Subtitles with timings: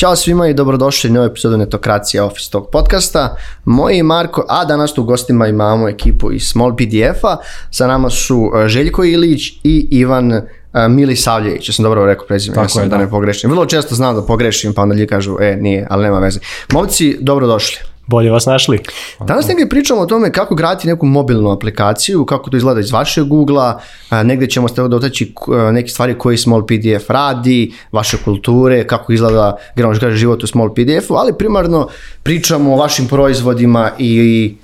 [0.00, 3.36] Ćao svima i dobrodošli u novu epizodu Netokracija Office Talk podcasta.
[3.64, 7.36] Moje je Marko, a danas tu gostima imamo ekipu iz Small PDF-a.
[7.70, 10.42] Sa nama su e, Željko Ilić i Ivan e,
[10.88, 12.96] Mili Savljević, ja sam dobro rekao prezime, ja sam je, da.
[12.96, 13.02] da.
[13.02, 13.50] ne pogrešim.
[13.50, 16.40] Vrlo često znam da pogrešim, pa onda ljudi kažu, e, nije, ali nema veze.
[16.72, 17.89] Momci, dobrodošli.
[18.10, 18.78] Bolje vas našli.
[19.26, 23.24] Danas negdje pričamo o tome kako graditi neku mobilnu aplikaciju, kako to izgleda iz vašeg
[23.24, 23.78] Google-a,
[24.10, 29.12] a, negdje ćemo ste dotaći k- neke stvari koji Small PDF radi, vaše kulture, kako
[29.12, 29.56] izgleda
[30.00, 31.88] kaže život u Small PDF-u, ali primarno
[32.22, 34.54] pričamo o vašim proizvodima i,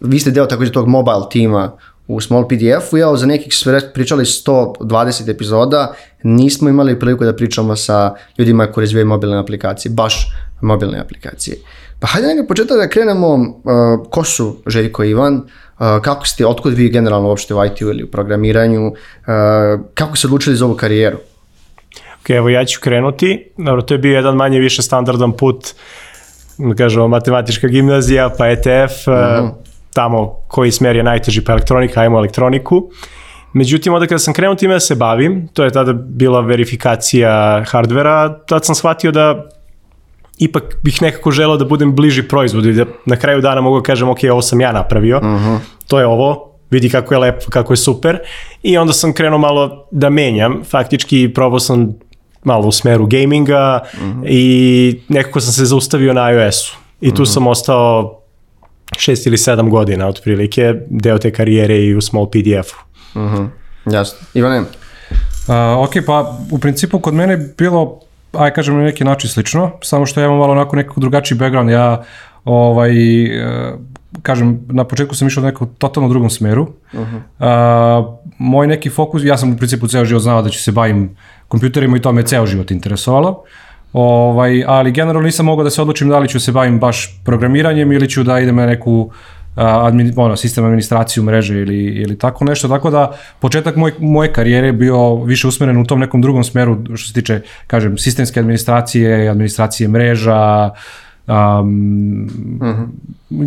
[0.00, 1.72] vi ste deo također tog mobile tima
[2.08, 7.76] u Small PDF-u, evo za nekih sve pričali 120 epizoda, nismo imali priliku da pričamo
[7.76, 11.56] sa ljudima koji razvijaju mobilne aplikacije, baš mobilne aplikacije.
[12.00, 13.44] Pa hajde neka početak da krenemo, uh,
[14.10, 18.02] ko su Željko i Ivan, uh, kako ste, otkud vi generalno uopšte u IT-u ili
[18.02, 18.94] u programiranju, uh,
[19.94, 21.18] kako ste odlučili za ovu karijeru?
[22.20, 23.52] Ok, evo ja ću krenuti.
[23.56, 25.66] Dobro, to je bio jedan manje više standardan put,
[26.58, 29.50] da kažemo, matematička gimnazija, pa ETF, uh -huh.
[29.94, 32.90] tamo koji smer je najteži, pa elektronika, ajmo elektroniku.
[33.52, 38.38] Međutim, onda kada sam krenuo time da se bavim, to je tada bila verifikacija hardvera,
[38.46, 39.48] tad sam shvatio da
[40.38, 43.82] ipak bih nekako želeo da budem bliži proizvodu i da na kraju dana mogu da
[43.82, 45.58] kažem ok, ovo sam ja napravio, uh -huh.
[45.88, 48.18] to je ovo, vidi kako je lepo, kako je super
[48.62, 51.94] i onda sam krenuo malo da menjam, faktički probao sam
[52.44, 54.26] malo u smeru gaminga uh -huh.
[54.28, 57.32] i nekako sam se zaustavio na iOS-u i tu uh -huh.
[57.32, 58.20] sam ostao
[58.98, 62.76] šest ili sedam godina otprilike, deo te karijere i u small PDF-u.
[63.14, 63.48] Uh -huh.
[63.92, 64.18] Jasno.
[64.34, 64.60] Ivane?
[64.60, 64.64] Uh,
[65.84, 68.00] ok, pa u principu kod mene je bilo
[68.38, 71.70] aj kažem na neki način slično, samo što ja imam malo onako nekako drugačiji background,
[71.70, 72.02] ja
[72.44, 72.92] ovaj,
[74.22, 76.62] kažem, na početku sam išao u nekom totalno drugom smeru.
[76.92, 78.00] Uh -huh.
[78.00, 81.16] uh, moj neki fokus, ja sam u principu ceo život znao da ću se bavim
[81.48, 83.42] kompjuterima i to me ceo život interesovalo.
[83.92, 87.92] Ovaj, ali generalno nisam mogao da se odlučim da li ću se bavim baš programiranjem
[87.92, 89.10] ili ću da idem na neku
[89.56, 94.66] admin, ono, sistem administraciju mreže ili, ili tako nešto, tako da početak moj, moje karijere
[94.66, 99.28] je bio više usmeren u tom nekom drugom smeru što se tiče, kažem, sistemske administracije,
[99.28, 100.70] administracije mreža,
[101.26, 102.28] um,
[102.60, 102.86] uh -huh.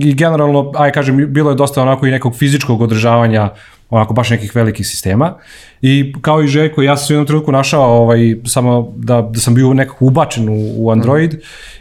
[0.01, 3.49] i generalno, aj kažem, bilo je dosta onako i nekog fizičkog održavanja
[3.89, 5.33] onako baš nekih velikih sistema
[5.81, 9.39] i kao i Željko, ja sam se u jednom trenutku našao ovaj, samo da, da
[9.39, 11.37] sam bio nekako ubačen u, u Android mm.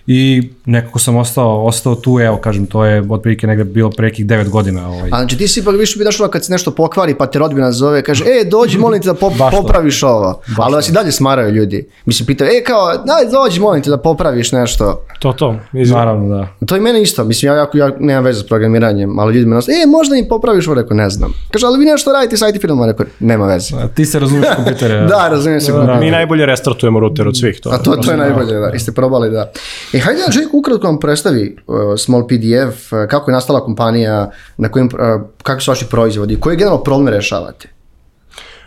[0.07, 4.27] i nekako sam ostao, ostao tu, evo kažem, to je otprilike negde bilo pre nekih
[4.27, 4.89] 9 godina.
[4.89, 5.11] Ovaj.
[5.13, 7.73] A znači ti si ipak više bi došlo kad se nešto pokvari pa te rodbina
[7.73, 10.41] zove, kaže, e, dođi molim te da pop, popraviš ovo.
[10.47, 11.89] Baš Ali vas i dalje smaraju ljudi.
[12.05, 15.05] Mislim, pitaju, e, kao, daj, dođi molim te da popraviš nešto.
[15.21, 15.57] To, to.
[15.73, 15.99] Izvim.
[15.99, 16.67] Naravno, da.
[16.67, 19.55] To i mene isto, mislim, ja, jako, ja nemam veze s programiranjem, ali ljudi me
[19.55, 21.33] nas, e, možda im popraviš ovo, rekao, ne znam.
[21.51, 23.88] Kaže, ali vi nešto radite sa IT filmom, rekao, nema veze.
[23.95, 25.01] Ti se razumiješ kompjutere.
[25.11, 26.01] da, razumijem se kompjutere.
[26.01, 27.61] Mi najbolje restartujemo router od svih.
[27.61, 28.71] To, A to, to je najbolje, da.
[28.75, 29.51] I ste probali, da.
[29.93, 34.31] E, hajde da Željko ukratko vam predstavi uh, Small PDF, uh, kako je nastala kompanija,
[34.57, 37.69] na kojim, uh, kakvi su vaši proizvodi, koji generalno problem rešavate?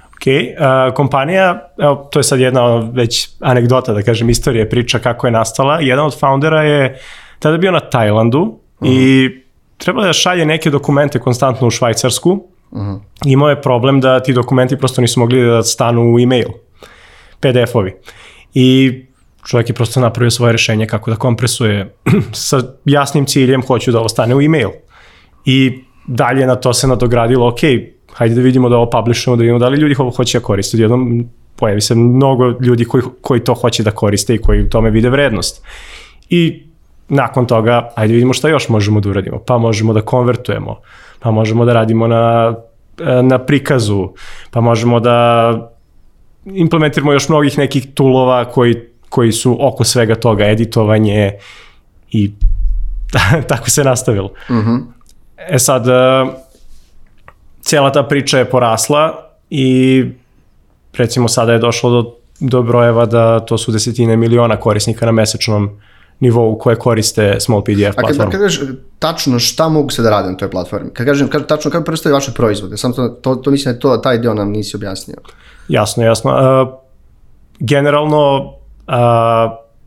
[0.08, 5.28] Ok, uh, kompanija, evo, to je sad jedna već anegdota, da kažem, istorija, priča kako
[5.28, 5.80] je nastala.
[5.80, 7.00] Jedan od foundera je
[7.40, 8.92] tada bio na Tajlandu uh -huh.
[8.92, 9.30] i
[9.78, 12.51] trebalo da šalje neke dokumente konstantno u Švajcarsku.
[12.72, 13.00] Uh -huh.
[13.26, 16.48] Imao je problem da ti dokumenti prosto nisu mogli da stanu u e-mail,
[17.40, 17.94] PDF-ovi.
[18.54, 19.00] I
[19.48, 21.96] čovjek je prosto napravio svoje rešenje kako da kompresuje
[22.32, 24.70] sa jasnim ciljem, hoću da ovo stane u e-mail.
[25.46, 27.60] I dalje na to se nadogradilo, ok,
[28.14, 30.78] hajde da vidimo da ovo publishujemo, da vidimo da li ljudi ovo hoće da koriste.
[30.78, 34.90] Jednom pojavi se mnogo ljudi koji, koji to hoće da koriste i koji u tome
[34.90, 35.66] vide vrednost.
[36.30, 36.64] I
[37.10, 39.40] nakon toga, ajde vidimo šta još možemo da uradimo.
[39.48, 40.80] Pa možemo da konvertujemo,
[41.22, 42.56] pa možemo da radimo na,
[43.24, 44.10] na prikazu,
[44.52, 45.54] pa možemo da
[46.46, 48.76] implementiramo još mnogih nekih toolova koji,
[49.10, 51.32] koji su oko svega toga, editovanje
[52.12, 52.32] i
[53.50, 54.30] tako se nastavilo.
[54.50, 54.82] Uh -huh.
[55.50, 55.86] E sad,
[57.62, 60.06] cijela ta priča je porasla i
[60.98, 65.70] recimo sada je došlo do, do brojeva da to su desetine miliona korisnika na mesečnom
[66.22, 68.30] nivou koje koriste Small PDF platformu.
[68.30, 68.62] A kad, kažeš
[69.00, 70.90] tačno šta mogu se da rade na toj platformi?
[70.94, 72.78] Kad kažem kad, tačno kako predstavljaju vaše proizvode?
[72.78, 75.18] Sam to, to, to mislim da to, taj dio nam nisi objasnio.
[75.68, 76.32] Jasno, jasno.
[76.32, 76.74] Uh,
[77.60, 78.94] generalno uh,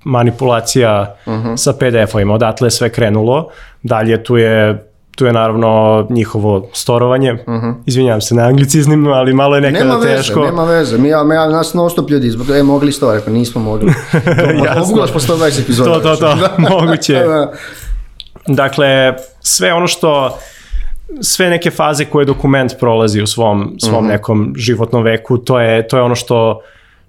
[0.05, 1.57] manipulacija uh -huh.
[1.57, 3.49] sa PDF-ovima, odatle je sve krenulo.
[3.83, 7.33] Dalje tu je tu je naravno njihovo storovanje.
[7.33, 7.75] Uh -huh.
[7.87, 10.41] Izvinjavam se na anglicizmima, ali malo je nekada nema veze, teško.
[10.41, 13.61] Nema veze, mi, ja, ja, nas non stop ljudi, zbog, e, mogli sto, rekao, nismo
[13.61, 13.87] mogli.
[14.79, 15.93] Mogu po 120 epizoda.
[15.93, 16.37] To, to, to,
[16.71, 17.15] moguće.
[17.15, 17.53] da.
[18.47, 20.39] Dakle, sve ono što
[21.21, 24.09] sve neke faze koje dokument prolazi u svom svom uh -huh.
[24.09, 26.61] nekom životnom veku, to je to je ono što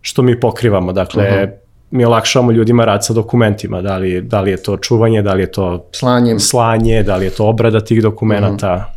[0.02, 0.94] što mi pokrivamo.
[0.94, 1.65] Dakle, uh -huh
[1.96, 5.44] mi olakšavamo ljudima rad sa dokumentima, da li, da li je to čuvanje, da li
[5.44, 6.40] je to Slanjem.
[6.40, 8.92] slanje, da li je to obrada tih dokumenata.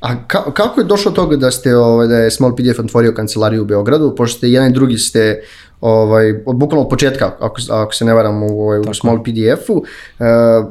[0.00, 3.14] A ka, kako je došlo do toga da ste ovaj da je Small PDF otvorio
[3.14, 5.42] kancelariju u Beogradu, pošto ste jedan i drugi ste
[5.80, 9.84] ovaj od bukvalno od početka ako, ako se ne varam u, ovaj, u Small PDF-u.
[10.18, 10.24] E,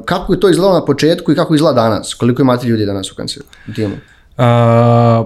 [0.04, 2.14] kako je to izgledalo na početku i kako izgleda danas?
[2.14, 3.50] Koliko imate ljudi danas u kancelariji?
[3.68, 3.94] u timu?
[4.38, 5.24] A,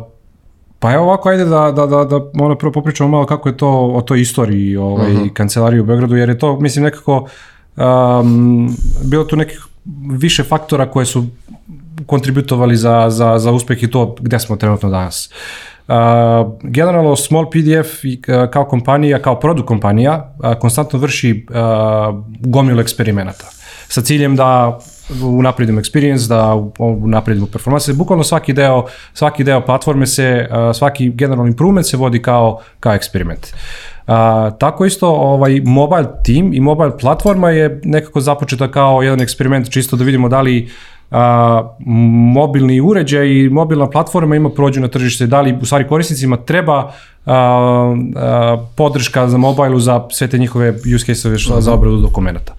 [0.87, 3.71] pa evo ovako, ajde da, da, da, da ono prvo popričamo malo kako je to
[3.71, 5.33] o toj istoriji ovaj, uh -huh.
[5.33, 7.29] kancelarije u Beogradu, jer je to, mislim, nekako
[7.77, 9.67] um, bilo tu nekih
[10.11, 11.27] više faktora koje su
[12.07, 15.31] kontributovali za, za, za uspeh i to gde smo trenutno danas.
[15.89, 15.95] Uh,
[16.63, 21.57] generalno Small PDF uh, kao kompanija, kao produkt kompanija, uh, konstantno vrši uh,
[22.41, 23.47] gomilu eksperimenata
[23.89, 24.79] sa ciljem da
[25.23, 27.93] unapredimo experience, da unapredimo performance.
[27.93, 32.95] Bukvalno svaki deo, svaki deo platforme se, uh, svaki generalni improvement se vodi kao, kao
[32.95, 33.47] eksperiment.
[34.07, 34.15] Uh,
[34.59, 39.97] tako isto ovaj mobile team i mobile platforma je nekako započeta kao jedan eksperiment čisto
[39.97, 40.69] da vidimo da li
[41.11, 41.77] a,
[42.35, 46.93] mobilni uređaj i mobilna platforma ima prođu na tržište, da li u stvari korisnicima treba
[47.27, 47.35] a,
[48.17, 52.55] a, podrška za mobilu za sve te njihove use case-ove za obradu dokumenta.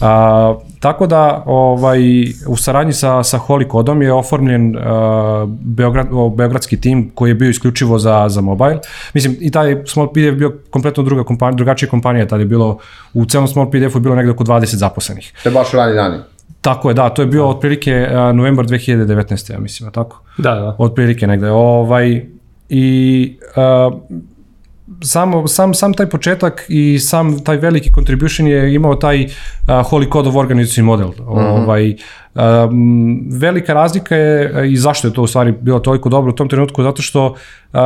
[0.00, 2.00] A, tako da ovaj,
[2.48, 7.34] u saradnji sa, sa Holy Kodom je oformljen a, Beograd, o, beogradski tim koji je
[7.34, 8.78] bio isključivo za, za mobile.
[9.14, 12.78] Mislim, i taj Small PDF je bio kompletno druga kompanija, drugačija kompanija, tada je bilo,
[13.14, 15.32] u celom Small PDF-u je bilo negde oko 20 zaposlenih.
[15.42, 16.18] To je baš rani dani.
[16.60, 19.52] Tako je, da, to je bio otprilike uh, novembar 2019.
[19.52, 20.20] ja mislim, a tako?
[20.38, 20.76] Da, da.
[20.78, 21.50] Otprilike negde.
[21.50, 22.26] Ovaj,
[22.68, 23.94] I uh,
[25.02, 29.30] samo, sam, sam taj početak i sam taj veliki contribution je imao taj uh,
[29.66, 31.08] Holy Code of Organization model.
[31.08, 31.62] Mm -hmm.
[31.62, 31.94] ovaj,
[32.34, 36.48] um, velika razlika je i zašto je to u stvari bilo toliko dobro u tom
[36.48, 37.78] trenutku, zato što uh,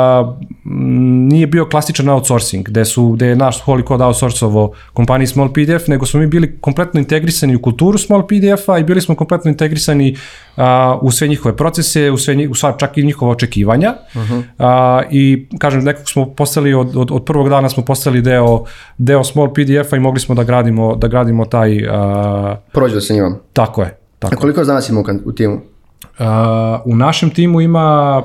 [1.29, 5.89] nije bio klasičan outsourcing, gde, su, gde je naš Holy Code outsourcovo kompaniji Small PDF,
[5.89, 10.17] nego smo mi bili kompletno integrisani u kulturu Small PDF-a i bili smo kompletno integrisani
[10.56, 10.62] uh,
[11.01, 13.94] u sve njihove procese, u, sve, u sva, čak i njihova očekivanja.
[14.15, 15.03] Uh -huh.
[15.03, 18.65] uh, I, kažem, nekako smo postali, od, od, od prvog dana smo postali deo,
[18.99, 21.87] deo Small PDF-a i mogli smo da gradimo, da gradimo taj...
[21.87, 23.37] Uh, Prođe sa njima.
[23.53, 24.07] Tako je.
[24.19, 24.35] Tako.
[24.35, 25.55] A koliko danas ima u, u timu?
[25.55, 26.25] Uh,
[26.85, 28.23] u našem timu ima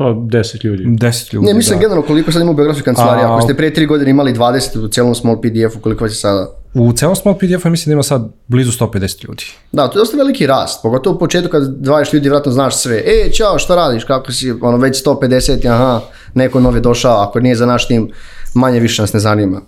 [0.00, 0.84] Pa 10 ljudi.
[0.84, 1.46] 10 ljudi.
[1.46, 1.80] Ne, mislim da.
[1.80, 3.24] generalno koliko sad ima u Beogradskoj kancelariji.
[3.24, 6.50] Ako ste pre 3 godine imali 20 u celom Small PDF-u, koliko vas je sada?
[6.74, 9.44] U celom Small PDF-u mislim da ima sad blizu 150 ljudi.
[9.72, 12.96] Da, to je dosta veliki rast, pogotovo u početku kad 20 ljudi vratno znaš sve.
[12.96, 16.00] E, čao, šta radiš, kako si, ono, već 150, aha,
[16.34, 18.10] neko nov je došao, ako nije za naš tim,
[18.54, 19.60] manje više nas ne zanima.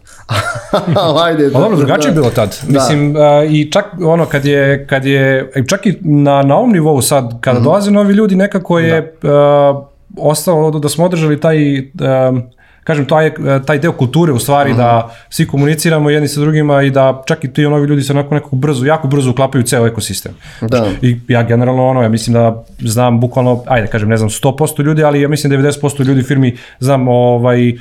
[1.24, 1.50] Ajde.
[1.52, 2.58] Pa dobro, drugačije je bilo tad.
[2.62, 2.80] Da.
[2.80, 7.02] Mislim, uh, i čak ono, kad je, kad je, čak i na, na ovom nivou
[7.02, 7.64] sad, kada mm -hmm.
[7.64, 9.70] dolaze novi ljudi, nekako je da.
[9.70, 9.84] uh,
[10.18, 12.42] ostalo da smo održali taj um,
[12.84, 13.30] kažem, taj,
[13.66, 14.80] taj deo kulture u stvari uh -huh.
[14.80, 18.34] da svi komuniciramo jedni sa drugima i da čak i ti novi ljudi se onako
[18.34, 20.32] nekako brzo, jako brzo uklapaju u ceo ekosistem.
[20.60, 20.90] Da.
[21.02, 25.04] I ja generalno ono, ja mislim da znam bukvalno, ajde kažem, ne znam 100% ljudi,
[25.04, 27.72] ali ja mislim 90% ljudi firmi znam ovaj,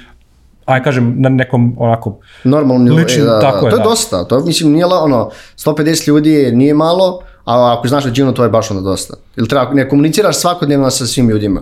[0.66, 3.84] aj kažem na nekom onako normalnom ličnim, da, tako da, je, to je da.
[3.84, 8.44] dosta, to mislim nije la, ono 150 ljudi nije malo, a ako znaš većinu to
[8.44, 9.14] je baš onda dosta.
[9.36, 11.62] Ili treba ne komuniciraš svakodnevno sa svim ljudima.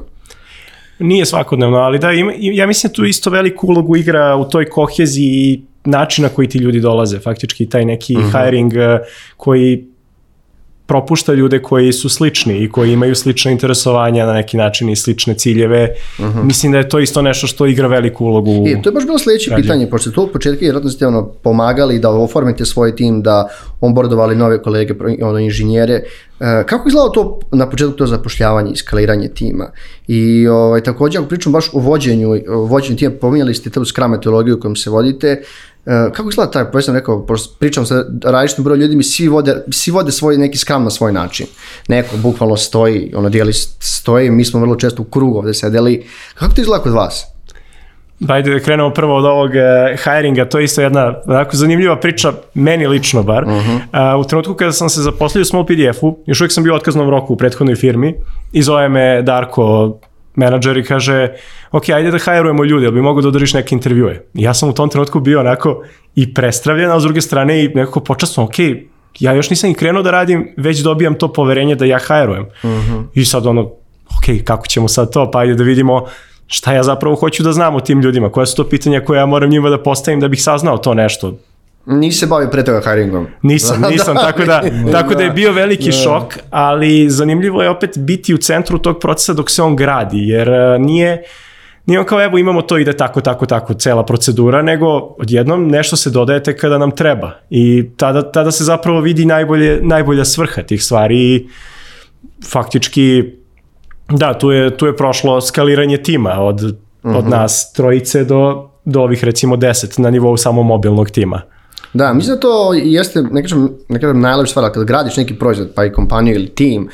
[1.00, 4.70] Nije svakodnevno, ali da, ima, ja mislim da tu isto veliku ulogu igra u toj
[4.70, 8.46] koheziji načina koji ti ljudi dolaze, faktički taj neki uh -huh.
[8.46, 9.00] hiring eh,
[9.38, 9.89] koji
[10.90, 15.34] propušta ljude koji su slični i koji imaju slične interesovanja na neki način i slične
[15.34, 15.90] ciljeve.
[16.20, 16.44] Uh -huh.
[16.44, 18.68] Mislim da je to isto nešto što igra veliku ulogu.
[18.68, 19.62] I to je baš bilo sledeće rađe.
[19.62, 23.48] pitanje, pošto to u početku vjerojatno ste ono, pomagali da oformite svoj tim, da
[23.82, 25.94] onboardovali nove kolege, ono, inženjere.
[25.94, 26.04] E,
[26.66, 29.72] kako izgledalo to na početku to zapošljavanje i skaliranje tima?
[30.08, 34.12] I ovaj, takođe, ako pričam baš o vođenju, o vođenju tima, pominjali ste tu skram
[34.12, 35.44] metodologiju kojom se vodite,
[36.14, 37.26] kako izgleda taj, pošto sam rekao,
[37.60, 41.12] pričam sa različitim brojem ljudi, mi svi vode, svi vode svoj neki skram na svoj
[41.12, 41.48] način.
[41.88, 46.06] Neko bukvalno stoji, ono dijeli stoji, mi smo vrlo često u krugu ovde sedeli.
[46.34, 47.26] Kako to izgleda kod vas?
[48.28, 52.34] Ajde da krenemo prvo od ovog uh, hiringa, to je isto jedna onako zanimljiva priča,
[52.54, 53.44] meni lično bar.
[53.44, 54.16] Uh -huh.
[54.16, 56.76] uh, u trenutku kada sam se zaposlio u Small PDF-u, još uvijek sam bio u
[56.76, 58.16] otkaznom roku u prethodnoj firmi
[58.52, 59.98] i zove me Darko,
[60.36, 61.28] menadžer i kaže,
[61.72, 64.26] ok, ajde da hajrujemo ljudi, ali bi mogu da održiš neke intervjue.
[64.34, 65.84] I ja sam u tom trenutku bio onako
[66.16, 68.60] i prestravljen, a s druge strane i nekako počasno, ok,
[69.20, 72.46] ja još nisam i krenuo da radim, već dobijam to poverenje da ja hajrujem.
[72.64, 72.94] Uh mhm.
[72.94, 73.04] -huh.
[73.14, 73.62] I sad ono,
[74.18, 76.06] ok, kako ćemo sad to, pa ajde da vidimo
[76.48, 79.26] šta ja zapravo hoću da znam o tim ljudima, koja su to pitanja koje ja
[79.26, 81.34] moram njima da postavim da bih saznao to nešto.
[81.86, 83.28] Nisi se bavio pre toga hiringom.
[83.42, 84.64] Nisam, nisam, da, tako, da,
[84.98, 85.92] tako da je bio veliki da.
[85.92, 90.50] šok, ali zanimljivo je opet biti u centru tog procesa dok se on gradi, jer
[90.80, 91.24] nije,
[91.86, 95.96] nije on kao evo imamo to ide tako, tako, tako, cela procedura, nego odjednom nešto
[95.96, 97.32] se dodaje tek kada nam treba.
[97.50, 101.48] I tada, tada se zapravo vidi najbolje, najbolja svrha tih stvari i
[102.52, 103.24] faktički
[104.10, 106.70] da, tu je, tu je prošlo skaliranje tima od, uh
[107.04, 107.18] -huh.
[107.18, 111.42] od nas trojice do, do ovih recimo deset na nivou samo mobilnog tima.
[111.94, 115.72] Da, mislim da to jeste, ne kažem, ne kažem najlepša stvar, kada gradiš neki proizvod,
[115.76, 116.90] pa i kompaniju ili tim,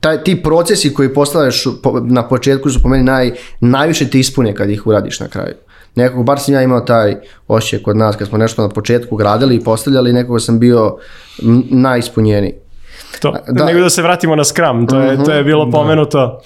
[0.00, 1.64] taj, ti procesi koji postavljaš
[2.02, 5.54] na početku su po meni naj, najviše ti ispune kad ih uradiš na kraju.
[5.94, 7.16] Nekako, bar sam ja imao taj
[7.48, 10.96] osjećaj kod nas, kad smo nešto na početku gradili i postavljali, nekako sam bio
[11.70, 12.54] najispunjeniji.
[13.20, 13.64] To, da.
[13.64, 15.78] nego da se vratimo na Scrum, to je, uh -huh, to je bilo mhm, da.
[15.78, 16.40] pomenuto.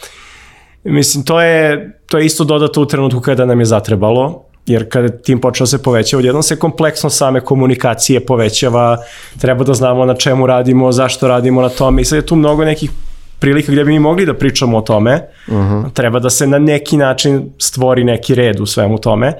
[0.85, 5.09] Mislim, to je, to je isto dodato u trenutku kada nam je zatrebalo, jer kada
[5.09, 8.99] tim počeo se povećava, odjednom se kompleksno same komunikacije povećava,
[9.41, 12.03] treba da znamo na čemu radimo, zašto radimo na tome.
[12.03, 12.91] I sad je tu mnogo nekih
[13.39, 15.93] prilika gdje bi mi mogli da pričamo o tome, uh -huh.
[15.93, 19.33] treba da se na neki način stvori neki red u svemu tome.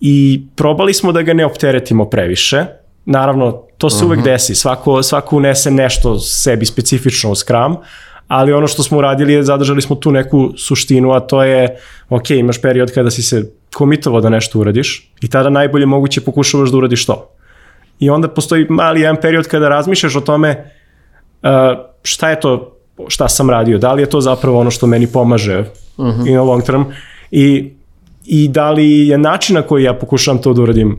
[0.00, 2.64] I probali smo da ga ne opteretimo previše,
[3.04, 4.06] naravno to se uh -huh.
[4.06, 7.76] uvek desi, svako, svako unese nešto sebi specifično u Scrum,
[8.28, 11.76] ali ono što smo uradili je zadržali smo tu neku suštinu, a to je,
[12.08, 16.70] ok, imaš period kada si se komitovao da nešto uradiš i tada najbolje moguće pokušavaš
[16.70, 17.28] da uradiš to.
[17.98, 20.72] I onda postoji mali jedan period kada razmišljaš o tome
[21.42, 21.50] uh,
[22.02, 22.72] šta je to
[23.08, 25.58] šta sam radio, da li je to zapravo ono što meni pomaže
[25.96, 26.28] uh -huh.
[26.28, 26.82] in a long term
[27.30, 27.72] i,
[28.24, 30.96] i da li je način na koji ja pokušavam to da uradim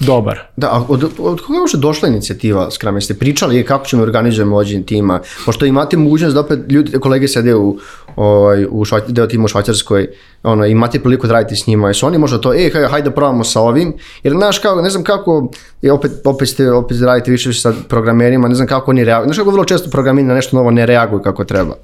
[0.00, 0.38] dobar.
[0.56, 2.94] Da, a od, od koga je uopšte došla inicijativa Scrum?
[2.94, 5.20] Jeste pričali kako ćemo organizujemo vođenje tima?
[5.46, 7.78] Pošto imate mogućnost da opet ljudi, kolege sede u,
[8.16, 10.08] ovaj, u švaj, deo tima u Švajcarskoj,
[10.42, 13.14] ono, imate priliku da radite s njima, jesu oni možda to, e, hajde, hajde da
[13.14, 15.50] probamo sa ovim, jer znaš kako, ne znam kako,
[15.82, 19.38] je opet, opet ste, opet radite više sa programerima, ne znam kako oni reaguju, znaš
[19.38, 21.74] kako vrlo često programeri na nešto novo ne reaguju kako treba.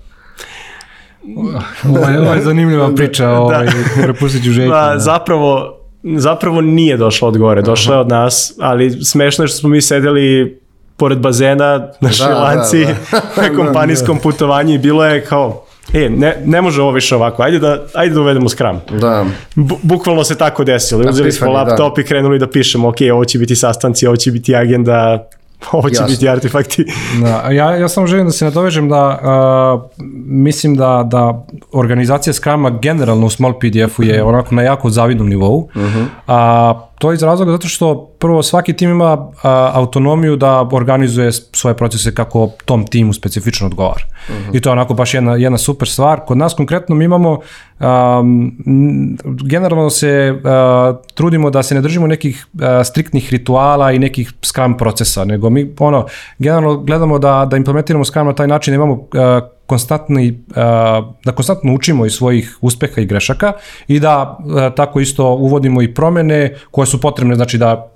[1.88, 4.02] Ovo je, ovo je zanimljiva priča, ovaj, da.
[4.02, 4.70] prepustit ću Željku.
[4.70, 4.98] Pa, da.
[4.98, 9.68] Zapravo, zapravo nije došla od gore, došla je od nas, ali smešno je što smo
[9.68, 10.58] mi sedeli
[10.96, 13.48] pored bazena na da, Šrilanci da, da.
[13.48, 17.58] na kompanijskom putovanju i bilo je kao e, ne, ne može ovo više ovako, ajde
[17.58, 18.80] da, ajde da uvedemo Scrum.
[19.00, 19.24] Da.
[19.54, 21.10] Bu, bukvalno se tako desilo.
[21.10, 22.02] Uzeli smo laptop da.
[22.02, 25.28] i krenuli da pišemo, ok, ovo će biti sastanci, ovo će biti agenda,
[25.72, 26.06] ovo će Jasno.
[26.06, 26.84] biti artefakti.
[27.22, 32.70] Da, ja, ja samo želim da se nadovežem da uh, mislim da, da organizacija Scruma
[32.70, 35.58] generalno u Small PDF-u je onako na jako zavidnom nivou.
[35.58, 36.06] Uh -huh.
[36.26, 41.32] A to je iz razloga zato što prvo svaki tim ima a, autonomiju da organizuje
[41.32, 44.04] svoje procese kako tom timu specifično odgovara.
[44.28, 44.56] Uh -huh.
[44.56, 46.20] I to je onako baš jedna, jedna super stvar.
[46.26, 47.40] Kod nas konkretno mi imamo
[47.80, 48.56] um,
[49.48, 54.76] generalno se uh, trudimo da se ne držimo nekih uh, striktnih rituala i nekih Scrum
[54.76, 56.06] procesa, nego mi ono,
[56.38, 59.08] generalno gledamo da, da implementiramo Scrum na taj način da imamo uh,
[59.72, 60.44] konstantni,
[61.24, 63.52] da konstantno učimo iz svojih uspeha i grešaka
[63.88, 64.38] i da
[64.76, 67.88] tako isto uvodimo i promene koje su potrebne, znači da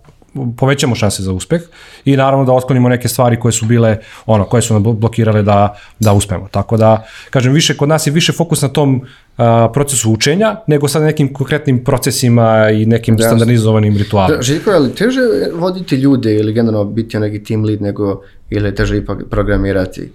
[0.56, 1.62] povećamo šanse za uspeh
[2.04, 5.76] i naravno da otklonimo neke stvari koje su bile ono koje su nam blokirale da
[6.00, 6.48] da uspemo.
[6.50, 10.88] Tako da kažem više kod nas je više fokus na tom uh, procesu učenja nego
[10.88, 14.36] sad nekim konkretnim procesima i nekim da, standardizovanim ritualima.
[14.36, 15.20] Da, Željko, je li teže
[15.54, 20.10] voditi ljude ili generalno biti neki team lead nego ili teže ipak programirati?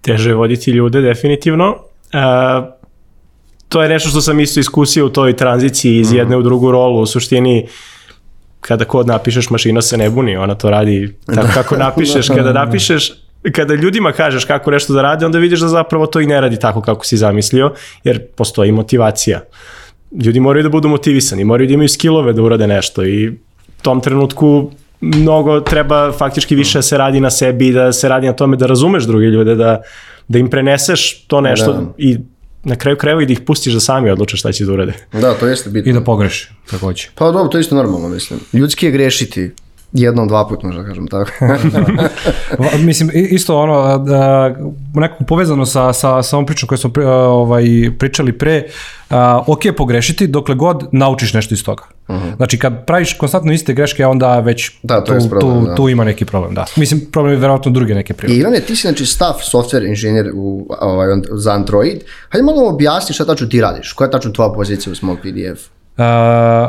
[0.00, 1.68] Teže voditi ljude, definitivno.
[1.70, 2.80] Uh,
[3.68, 7.00] to je nešto što sam isto iskusio u toj tranziciji iz jedne u drugu rolu.
[7.00, 7.66] U suštini,
[8.60, 12.28] kada kod napišeš, mašina se ne buni, ona to radi tako kako napišeš.
[12.28, 13.12] Kada napišeš,
[13.52, 16.58] kada ljudima kažeš kako nešto da rade, onda vidiš da zapravo to i ne radi
[16.58, 17.72] tako kako si zamislio,
[18.04, 19.40] jer postoji motivacija.
[20.24, 23.32] Ljudi moraju da budu motivisani, moraju da imaju skillove da urade nešto i u
[23.82, 28.32] tom trenutku mnogo treba faktički više da se radi na sebi, da se radi na
[28.32, 29.82] tome da razumeš druge ljude, da,
[30.28, 31.80] da im preneseš to nešto da.
[31.98, 32.18] i
[32.64, 34.92] na kraju krajeva i da ih pustiš da sami odluče šta će da urade.
[35.12, 35.90] Da, to jeste bitno.
[35.90, 37.08] I da pogreši, takođe.
[37.14, 38.40] Pa dobro, to je isto normalno, mislim.
[38.52, 39.50] Ljudski je grešiti
[39.92, 41.30] jednom, dva put možda kažem tako.
[42.86, 44.54] Mislim, isto ono, da,
[44.94, 47.64] nekako povezano sa, sa, sa ovom pričom koju smo pri, ovaj,
[47.98, 48.64] pričali pre,
[49.10, 51.84] a, ok pogrešiti dokle god naučiš nešto iz toga.
[52.08, 52.24] Uh mhm.
[52.24, 52.36] -huh.
[52.36, 55.74] Znači kad praviš konstantno iste greške, onda već da, to tu, problem, tu, da.
[55.74, 56.54] tu ima neki problem.
[56.54, 56.64] Da.
[56.76, 58.36] Mislim, problem je verovatno druge neke prirode.
[58.36, 61.98] I Ivane, ti si znači staff software inženjer u, ovaj, za Android.
[62.28, 63.92] Hajde malo objasni šta tačno ti radiš.
[63.92, 65.79] Koja je tačno tvoja pozicija u Small PDF?
[66.00, 66.06] Uh,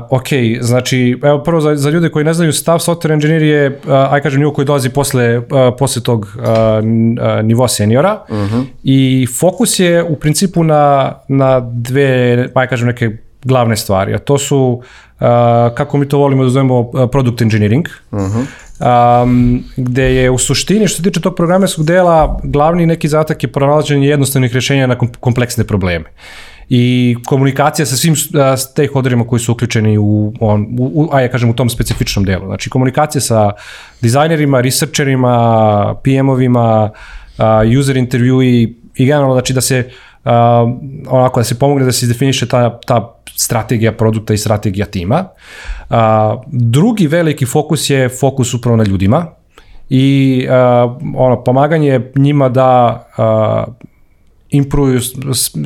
[0.10, 0.28] ok,
[0.62, 4.22] znači, evo prvo za, za ljude koji ne znaju, stav software engineer je, uh, aj
[4.22, 5.46] kažem, nivo koji dolazi posle, uh,
[5.80, 8.56] posle tog uh, uh, nivoa seniora uh mhm.
[8.56, 8.66] -huh.
[8.84, 14.38] i fokus je u principu na, na dve, aj kažem, neke glavne stvari, a to
[14.38, 14.82] su,
[15.20, 15.28] uh,
[15.76, 19.24] kako mi to volimo da zovemo, uh, product engineering, uh -huh.
[19.24, 23.52] um, gde je u suštini, što se tiče tog programerskog dela, glavni neki zatak je
[23.52, 26.06] pronalaženje jednostavnih rešenja na kompleksne probleme.
[26.74, 28.16] I komunikacija sa svim
[28.58, 32.46] stakeholderima koji su uključeni u, on, u, u, a ja kažem u tom specifičnom delu.
[32.46, 33.52] Znači komunikacija sa
[34.02, 36.90] dizajnerima, researcherima, PM-ovima,
[37.80, 39.90] user intervju i, generalno znači da se
[40.24, 40.66] a,
[41.10, 45.26] onako da se pomogne da se definiše ta, ta strategija produkta i strategija tima.
[45.90, 49.26] A, drugi veliki fokus je fokus upravo na ljudima
[49.90, 53.04] i a, ono pomaganje njima da
[54.52, 55.00] improvuju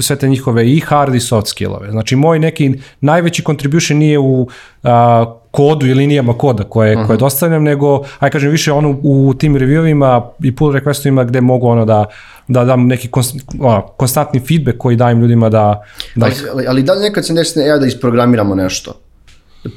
[0.02, 1.92] sve te njihove i hard i soft skillove.
[1.92, 4.48] Znači, moj neki najveći contribution nije u
[4.84, 7.08] a, kodu i linijama koda koje, uh -huh.
[7.08, 11.68] koje dostavljam, nego, aj kažem, više ono u tim reviewima i pull requestovima gde mogu
[11.68, 12.06] ono da,
[12.48, 15.84] da dam neki konst, ono, konstantni feedback koji dajem ljudima da...
[16.16, 18.94] da ali, ali, ali da li nekad se desi ja da isprogramiramo nešto?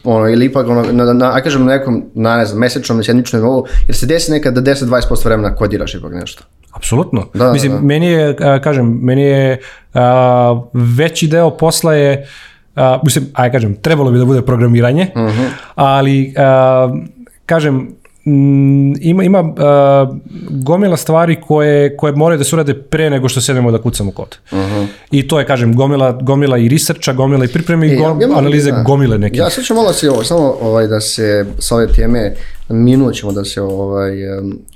[0.05, 3.43] ono, ili ipak ono, na, na, aj kažem na nekom, na ne znam, mesečnom, sedmičnom
[3.43, 6.45] nivou, jer se desi nekad da 10-20% vremena kodiraš ipak nešto.
[6.73, 7.27] Apsolutno.
[7.35, 7.81] Da, Mislim, da.
[7.81, 9.61] meni je, a, kažem, meni je
[9.95, 12.27] a, veći deo posla je,
[12.77, 15.49] a, mislim, aj kažem, trebalo bi da bude programiranje, uh -huh.
[15.75, 16.89] ali a,
[17.47, 17.89] kažem,
[18.27, 20.17] m, ima, ima uh,
[20.51, 24.39] gomila stvari koje, koje moraju da se urade pre nego što sedemo da kucamo kod.
[24.53, 24.87] Uh -huh.
[25.11, 28.27] I to je, kažem, gomila, gomila i researcha, gomila i pripreme i E, gom, ja
[28.29, 28.83] mogu- analize da.
[28.83, 29.39] gomile neke.
[29.39, 32.35] Ja sad ću malo se ovo, samo ovaj, da se sa ove teme
[32.69, 34.13] minut ćemo da se ovaj,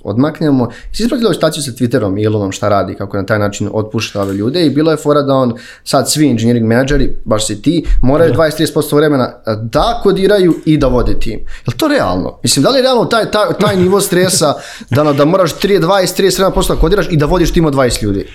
[0.04, 0.68] odmaknemo.
[0.92, 4.34] Si ovu staciju sa Twitterom i Elonom šta radi, kako na taj način otpušta ove
[4.34, 8.34] ljude i bilo je fora da on, sad svi engineering menadžeri, baš si ti, moraju
[8.34, 9.32] 20-30% vremena
[9.62, 11.38] da kodiraju i da vode tim.
[11.66, 12.38] Je to realno?
[12.42, 14.54] Mislim, da li je realno taj, taj, taj nivo stresa
[14.90, 18.26] da, da moraš 3, 20-37% da kodiraš i da vodiš tim od 20 ljudi?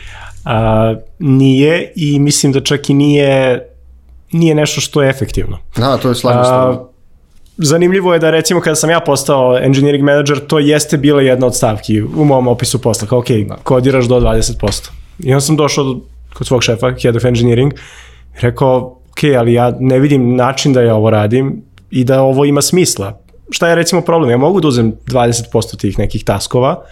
[0.46, 3.64] A, nije i mislim da čak i nije
[4.32, 5.58] nije nešto što je efektivno.
[5.78, 6.76] Da, to je slažem s tobom.
[6.76, 6.87] A,
[7.58, 11.56] zanimljivo je da recimo kada sam ja postao engineering manager, to jeste bila jedna od
[11.56, 13.28] stavki u mom opisu posla, kao ok,
[13.64, 14.90] kodiraš do 20%.
[15.20, 16.00] I onda sam došao do,
[16.34, 17.74] kod svog šefa, head of engineering,
[18.42, 18.78] rekao,
[19.12, 21.62] ok, ali ja ne vidim način da ja ovo radim
[21.92, 23.20] i da ovo ima smisla.
[23.50, 24.32] Šta je recimo problem?
[24.32, 26.84] Ja mogu da uzem 20% tih nekih taskova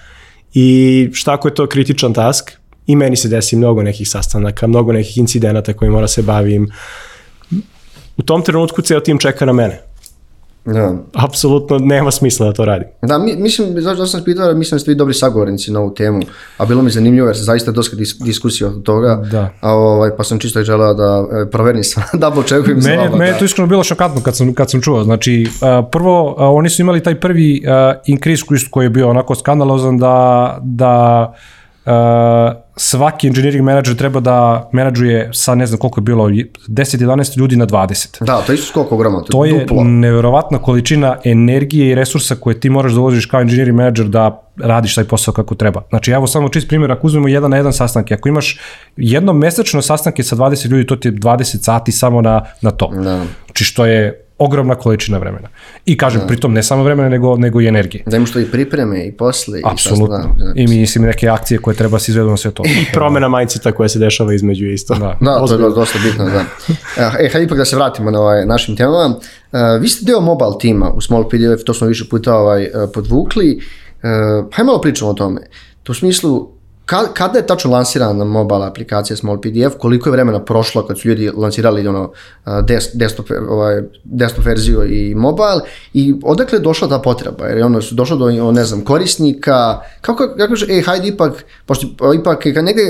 [0.54, 2.52] i šta ako je to kritičan task
[2.88, 6.72] i meni se desi mnogo nekih sastanaka, mnogo nekih incidenata koji mora se bavim.
[8.18, 9.82] U tom trenutku ceo tim čeka na mene
[10.66, 10.94] Da.
[11.14, 12.88] apsolutno nema smisla da to radim.
[13.02, 16.22] Da, mi, mislim, zašto sam pitao, mislim da ste vi dobri sagovornici na ovu temu,
[16.58, 19.50] a bilo mi zanimljivo jer se zaista dosta dis, diskusija od toga, Da.
[19.62, 23.18] a, ovaj, pa sam čisto želeo da e, proverim sa double checkujem sa Meni, vama.
[23.18, 23.34] meni da.
[23.34, 25.04] je to iskreno bilo šokantno kad sam, kad sam čuo.
[25.04, 29.36] Znači, uh, prvo, uh, oni su imali taj prvi uh, increase koji, je bio onako
[29.36, 31.34] skandalozan da, da
[31.86, 36.26] uh, svaki engineering manager treba da menadžuje sa ne znam koliko je bilo,
[36.68, 38.26] 10-11 ljudi na 20.
[38.26, 39.84] Da, to je isto skok ogromno, to, To je duplo.
[39.84, 44.96] neverovatna količina energije i resursa koje ti moraš da uložiš kao engineering manager da radiš
[44.96, 45.82] taj posao kako treba.
[45.90, 48.60] Znači, evo samo čist primjer, ako uzmemo jedan na jedan sastanke, ako imaš
[48.98, 52.88] jednom mesečno sastanke sa 20 ljudi, to ti je 20 sati samo na, na to.
[52.88, 53.24] Da.
[53.46, 55.50] Znači, što je ogromna količina vremena.
[55.86, 56.28] I kažem, da.
[56.28, 58.04] pritom ne samo vremena, nego, nego i energije.
[58.08, 59.62] Da imaš to i pripreme i posle.
[59.64, 60.36] Apsolutno.
[60.38, 62.64] I, da, I mislim neke akcije koje treba se izvedu na sve to.
[62.82, 64.96] I promena mindseta koja se dešava između isto.
[64.96, 65.18] Da.
[65.22, 66.46] Da, to je dosta bitno, da.
[67.20, 69.16] E, hajde ipak da se vratimo na ovaj, našim temama.
[69.52, 72.72] E, vi ste deo mobile tima u Small PDF, to smo više puta ovaj, e,
[72.94, 73.60] podvukli.
[74.04, 74.08] E,
[74.52, 75.42] hajde malo pričamo o tome.
[75.84, 76.52] To u smislu,
[76.86, 81.08] ka, kada je tačno lansirana mobile aplikacija Small PDF, koliko je vremena prošlo kad su
[81.08, 82.12] ljudi lansirali ono,
[82.46, 85.62] e, des, desktop, ovaj, desktop verziju i mobile
[85.94, 87.46] i odakle je došla ta potreba?
[87.46, 91.46] Jer je ono, su došlo do ne znam, korisnika, kako, kako kaže, ej, hajde ipak,
[91.66, 91.88] pošto
[92.20, 92.82] ipak, kad negde,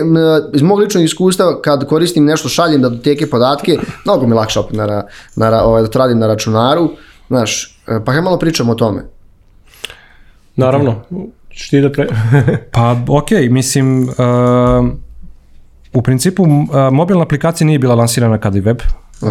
[0.54, 4.60] iz mog ličnog iskustva, kad koristim nešto, šaljem da doteke podatke, mnogo mi je lakše
[4.60, 5.04] opet na, na,
[5.36, 6.90] na, ovaj, da to radim na računaru,
[7.28, 9.06] znaš, e, pa hajde malo pričamo o tome.
[10.56, 11.02] Naravno.
[11.56, 12.08] Češ ti da pre...
[12.76, 14.88] Pa, ok, mislim, uh,
[15.94, 16.50] u principu uh,
[16.92, 18.78] mobilna aplikacija nije bila lansirana kada je web.
[19.22, 19.30] Uh,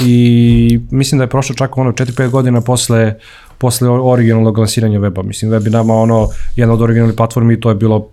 [0.00, 3.14] I mislim da je prošlo čak ono 4-5 godina posle,
[3.58, 5.22] posle originalnog lansiranja weba.
[5.22, 8.08] Mislim, web je nama ono, jedna od originalnih platformi i to je bilo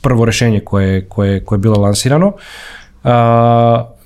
[0.00, 2.26] prvo rešenje koje, koje, koje je bilo lansirano.
[2.26, 3.12] Uh,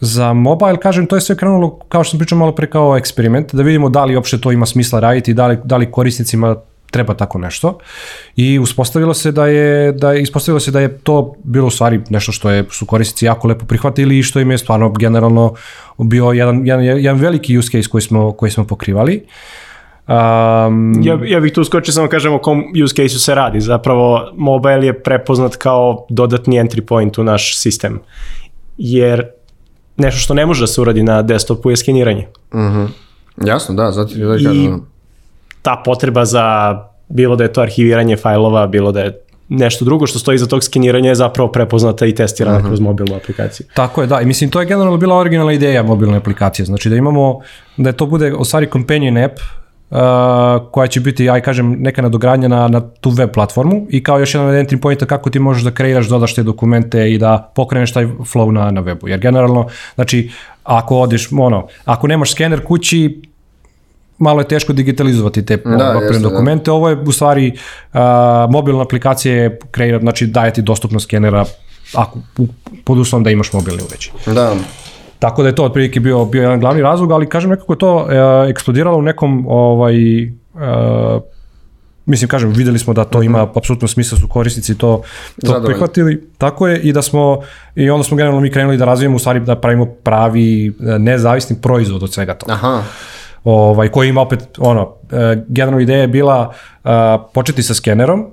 [0.00, 3.54] za mobile, kažem, to je sve krenulo, kao što sam pričao malo pre, kao eksperiment,
[3.54, 6.56] da vidimo da li uopšte to ima smisla raditi, da li, da li korisnicima
[6.90, 7.79] treba tako nešto
[8.37, 12.00] i uspostavilo se da je da je ispostavilo se da je to bilo u stvari
[12.11, 15.55] nešto što je su korisnici jako lepo prihvatili i što im je stvarno generalno
[15.98, 19.22] bio jedan jedan jedan veliki use case koji smo koji smo pokrivali.
[20.09, 23.61] Um, Ja, ja bih tu skočio samo kažem o kom use case-u se radi.
[23.61, 28.00] Zapravo, mobile je prepoznat kao dodatni entry point u naš sistem.
[28.79, 29.26] Jer
[29.96, 32.26] nešto što ne može da se uradi na desktopu je skeniranje.
[33.46, 34.87] Jasno, da, zato da I- kažem.
[35.62, 36.76] Ta potreba za
[37.08, 40.64] bilo da je to arhiviranje fajlova, bilo da je nešto drugo što stoji za tog
[40.64, 43.66] skeniranja je zapravo prepoznata i testirana kroz mobilnu aplikaciju.
[43.74, 44.20] Tako je, da.
[44.20, 46.66] I mislim, to je generalno bila originalna ideja mobilne aplikacije.
[46.66, 47.40] Znači da imamo,
[47.76, 49.32] da to bude u stvari companion app,
[49.90, 49.98] uh,
[50.70, 54.34] koja će biti, aj kažem, neka nadogradnja na, na tu web platformu i kao još
[54.34, 58.06] jedan entry pointa kako ti možeš da kreiraš, dodaš te dokumente i da pokreneš taj
[58.06, 59.08] flow na, na webu.
[59.08, 60.30] Jer generalno, znači,
[60.64, 63.22] ako odeš, ono, ako nemaš skener kući,
[64.20, 66.28] malo je teško digitalizovati te Da, da, jeste, da.
[66.28, 66.70] dokumente.
[66.70, 67.52] Ovo je u stvari
[67.92, 68.00] uh,
[68.50, 71.44] mobilna aplikacija je kreira, znači daje ti dostupnost skenera
[71.94, 72.18] ako,
[72.85, 74.35] pod uslovom da imaš mobilni uređaj.
[74.35, 74.54] Da.
[75.18, 77.96] Tako da je to otprilike bio, bio jedan glavni razlog, ali kažem nekako je to
[77.96, 78.11] uh,
[78.50, 80.30] eksplodiralo u nekom ovaj, uh,
[82.06, 85.02] mislim kažem videli smo da to ima apsolutno smisla su korisnici to,
[85.40, 85.66] to Zadovoljni.
[85.66, 87.40] prihvatili tako je i da smo
[87.74, 91.56] i onda smo generalno mi krenuli da razvijemo u stvari da pravimo pravi e, nezavisni
[91.62, 92.83] proizvod od svega toga Aha.
[93.44, 96.53] Ovaj, koji ima opet, ono, e, generalna ideja je bila
[96.85, 96.88] e,
[97.35, 98.26] početi sa skenerom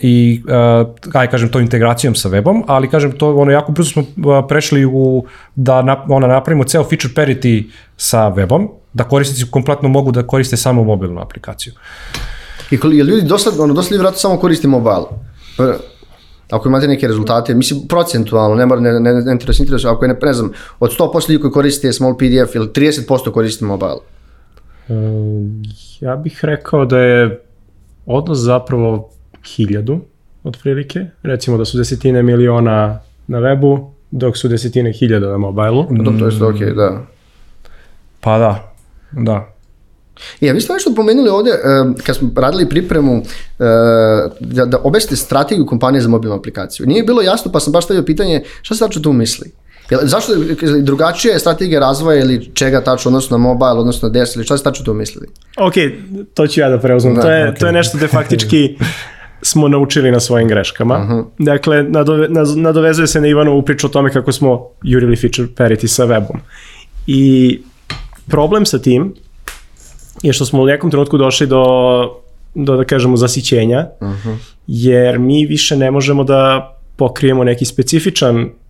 [0.00, 4.04] i, e, aj kažem, to integracijom sa webom, ali kažem, to ono, jako brzo smo
[4.48, 7.64] prešli u da na, ono, napravimo ceo feature parity
[7.96, 11.72] sa webom, da korisnici kompletno mogu da koriste samo mobilnu aplikaciju.
[12.70, 15.04] I koli, jel ljudi dosta, ono, dosta ljudi samo koristi mobile.
[16.50, 20.16] Ako imate neke rezultate, mislim procentualno, ne mora, ne, ne, ne interesuje, ako je, ne,
[20.22, 24.11] ne znam, od 100% ljudi koji koriste small PDF ili 30% koriste mobile.
[24.88, 24.94] E,
[26.00, 27.40] ja bih rekao da je
[28.06, 29.10] odnos zapravo
[29.44, 30.00] hiljadu,
[30.44, 31.06] otprilike.
[31.22, 35.86] Recimo da su desetine miliona na webu, dok su desetine hiljada na mobilu.
[35.90, 36.18] Mm.
[36.18, 37.06] To je okej, da.
[38.20, 38.74] Pa da,
[39.12, 39.48] da.
[40.40, 41.58] I, a vi ste nešto pomenuli ovdje, e,
[42.06, 43.64] kad smo radili pripremu, e,
[44.40, 46.86] da, da objasnite strategiju kompanije za mobilnu aplikaciju.
[46.86, 49.50] Nije bilo jasno, pa sam baš stavio pitanje, šta se tačno tu misli?
[49.92, 50.32] Jel, zašto
[50.80, 54.58] drugačija je strategija razvoja ili čega tačno, odnosno na mobile, odnosno na DS, ili šta
[54.58, 55.26] se tačno tu mislili?
[55.56, 55.74] Ok,
[56.34, 57.14] to ću ja da preuzmem.
[57.14, 57.58] Da, to, je, ok.
[57.58, 58.76] to je nešto da faktički
[59.50, 61.24] smo naučili na svojim greškama.
[61.38, 66.06] Dakle, nadove, nadovezuje se na Ivanovu priču o tome kako smo jurili feature parity sa
[66.06, 66.38] webom.
[67.06, 67.60] I
[68.30, 69.14] problem sa tim
[70.22, 71.64] je što smo u nekom trenutku došli do,
[72.54, 73.86] do da kažemo, zasićenja,
[74.66, 78.61] jer mi više ne možemo da pokrijemo neki specifičan uh,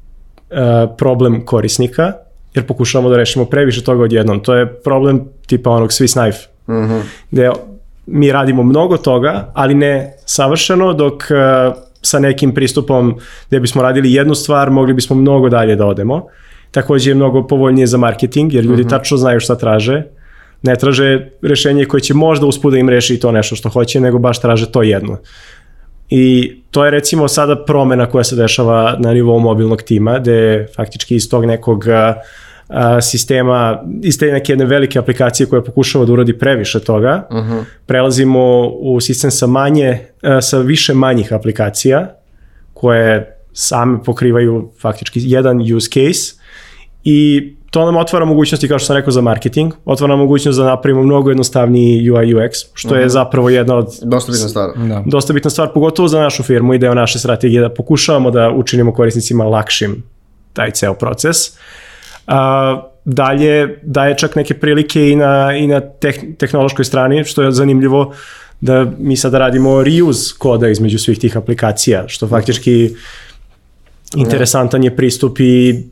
[0.99, 2.13] problem korisnika,
[2.55, 4.41] jer pokušavamo da rešimo previše toga odjednom.
[4.41, 6.39] To je problem tipa onog Swiss knife,
[7.31, 7.51] gde
[8.07, 14.13] mi radimo mnogo toga, ali ne savršeno, dok uh, sa nekim pristupom gde bismo radili
[14.13, 16.27] jednu stvar, mogli bismo mnogo dalje da odemo.
[16.71, 20.03] Takođe je mnogo povoljnije za marketing, jer ljudi tačno znaju šta traže.
[20.63, 24.19] Ne traže rešenje koje će možda uspud da im reši to nešto što hoće, nego
[24.19, 25.19] baš traže to jedno.
[26.15, 31.17] I to je recimo sada promena koja se dešava na nivou mobilnog tima, gde faktički
[31.17, 31.85] iz tog nekog
[32.69, 37.29] a, sistema, iz te neke jedne velike aplikacije koja pokušava da uradi previše toga,
[37.87, 42.15] prelazimo u sistem sa manje, a, sa više manjih aplikacija
[42.75, 46.42] koje same pokrivaju faktički jedan use case
[47.05, 50.65] i to nam otvara mogućnosti, kao što sam rekao, za marketing, otvara nam mogućnost da
[50.65, 54.71] napravimo mnogo jednostavniji UI UX, što je zapravo jedna od Dosta bitna stvar.
[54.77, 55.03] da.
[55.07, 58.93] dosta bitna stvar, pogotovo za našu firmu i deo naše strategije da pokušavamo da učinimo
[58.93, 60.03] korisnicima lakšim
[60.53, 61.37] taj ceo proces.
[62.27, 67.53] A, dalje daje čak neke prilike i na, i na teh, tehnološkoj strani, što je
[67.53, 68.15] zanimljivo
[68.61, 72.95] da mi sada radimo reuse koda između svih tih aplikacija, što faktički
[74.17, 75.83] interesantan je pristup i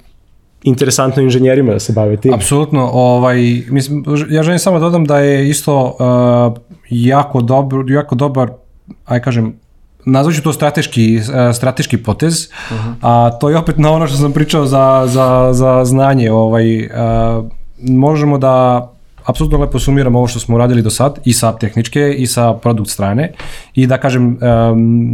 [0.62, 2.34] interesantno inženjerima da se bave tim.
[2.34, 8.14] Apsolutno, ovaj, mislim, ja želim samo da dodam da je isto uh, jako, dobro, jako
[8.14, 8.50] dobar,
[9.04, 9.54] aj kažem,
[10.04, 12.48] nazvaću to strateški, uh, strateški potez,
[13.00, 16.30] a to je opet na ono što sam pričao za, za, za znanje.
[16.30, 16.90] Ovaj, uh,
[17.78, 18.86] možemo da
[19.24, 22.90] apsolutno lepo sumiramo ovo što smo uradili do sad i sa tehničke i sa produkt
[22.90, 23.32] strane
[23.74, 24.38] i da kažem um,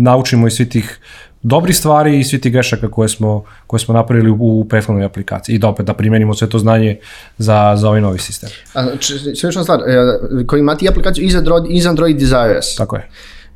[0.03, 1.01] naučimo iz svih tih
[1.47, 5.55] dobrih stvari i svih tih grešaka koje smo, koje smo napravili u, u prethodnoj aplikaciji
[5.55, 6.99] i da opet da primenimo sve to znanje
[7.39, 8.51] za, za ovaj novi sistem.
[8.75, 11.89] A, sve još jedna stvar, e, koji imate i aplikaciju i za Android, i za
[11.89, 12.75] Android i za iOS.
[12.77, 13.09] Tako je.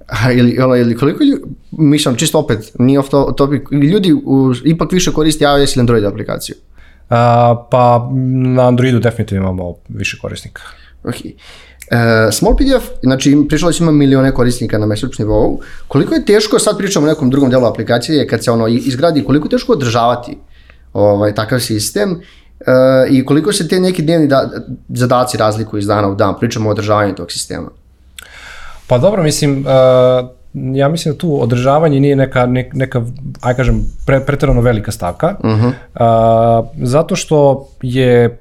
[0.07, 0.51] A, ili,
[0.81, 5.45] ili koliko ljudi, mislim, čisto opet, nije off to- topic, ljudi u, ipak više koriste
[5.45, 6.57] iOS ili Android aplikaciju.
[7.11, 8.11] A, pa
[8.55, 10.63] na Androidu definitivno imamo više korisnika.
[11.05, 11.15] Ok.
[11.91, 15.61] E, Small PDF, znači im- pričalo se ima milione korisnika na mesečnom nivou.
[15.89, 19.47] Koliko je teško, sad pričamo o nekom drugom delu aplikacije, kad se ono izgradi, koliko
[19.47, 20.39] je teško održavati
[20.93, 22.21] ovaj, takav sistem
[22.61, 22.73] e,
[23.11, 24.51] i koliko se te neki dnevni da,
[24.89, 27.71] zadaci razlikuju iz dana u dan, pričamo o održavanju tog sistema.
[28.91, 30.29] Pa dobro, mislim, uh,
[30.75, 33.03] ja mislim da tu održavanje nije neka, ne, neka
[33.41, 35.73] aj kažem, pre, preterano velika stavka, uh -huh.
[36.61, 38.39] uh, zato što je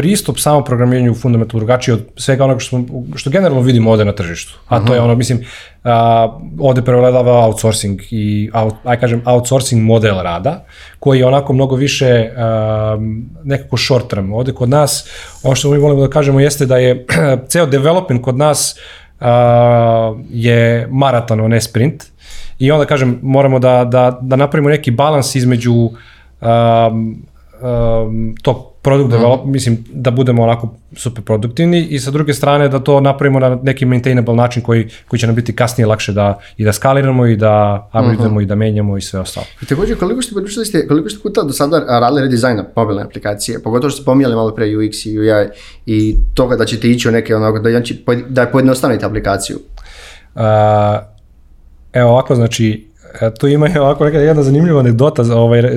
[0.00, 2.80] pristup samo programiranju fundamentalno drugačiji od svega onoga što,
[3.14, 4.58] što generalno vidimo ovde na tržištu.
[4.68, 5.44] A to je ono, mislim,
[5.84, 10.64] a, ovde prevladava outsourcing i, out, aj kažem, outsourcing model rada,
[10.98, 12.98] koji je onako mnogo više a,
[13.44, 14.32] nekako short term.
[14.32, 15.04] Ovde kod nas,
[15.42, 17.06] ono što mi volimo da kažemo jeste da je
[17.50, 18.78] ceo development kod nas
[19.20, 22.04] a, je maraton, a ne sprint.
[22.58, 27.22] I onda, kažem, moramo da, da, da napravimo neki balans između um,
[27.60, 32.78] um, tog product develop, mislim da budemo onako super produktivni i sa druge strane da
[32.78, 36.64] to napravimo na neki maintainable način koji, koji će nam biti kasnije lakše da i
[36.64, 39.46] da skaliramo i da upgradeujemo i da menjamo i sve ostalo.
[39.62, 43.62] I takođe, koliko ste pričali ste, koliko ste puta do sada radili redizajna mobilne aplikacije,
[43.62, 45.48] pogotovo što ste pomijali malo pre UX i UI
[45.86, 49.58] i toga da ćete ići u neke onako, da, znači, da pojednostavite aplikaciju?
[50.34, 50.42] Uh,
[51.92, 52.89] evo ovako, znači,
[53.38, 55.72] tu ima ovako neka jedna zanimljiva anegdota za, ovaj, e,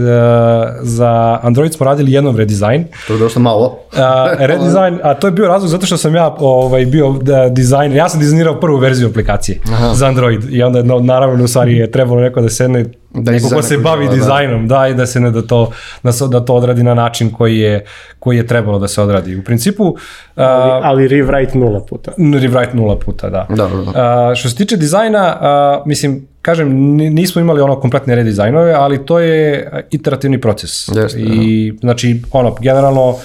[0.82, 2.86] za Android smo radili jednom redizajn.
[3.08, 3.80] To je dosta malo.
[3.98, 7.98] a, redizajn, a to je bio razlog zato što sam ja ovaj, bio da, dizajner,
[7.98, 9.94] ja sam dizajnirao prvu verziju aplikacije Aha.
[9.94, 13.50] za Android i onda no, naravno u stvari je trebalo neko da sedne da neko
[13.50, 14.14] ko se bavi da.
[14.14, 14.80] dizajnom, da.
[14.80, 15.72] da, i da se ne da to,
[16.04, 17.86] da, se, da to odradi na način koji je,
[18.20, 19.36] koji je trebalo da se odradi.
[19.36, 19.84] U principu...
[19.84, 19.96] Uh,
[20.36, 22.12] ali, ali rewrite nula puta.
[22.18, 23.46] Rewrite nula puta, da.
[23.50, 24.30] Da, da, da.
[24.30, 25.38] Uh, što se tiče dizajna,
[25.82, 30.88] uh, mislim, kažem, nismo imali ono kompletne redizajnove, ali to je iterativni proces.
[30.96, 31.80] Jeste, I, da.
[31.80, 33.18] znači, ono, generalno, uh,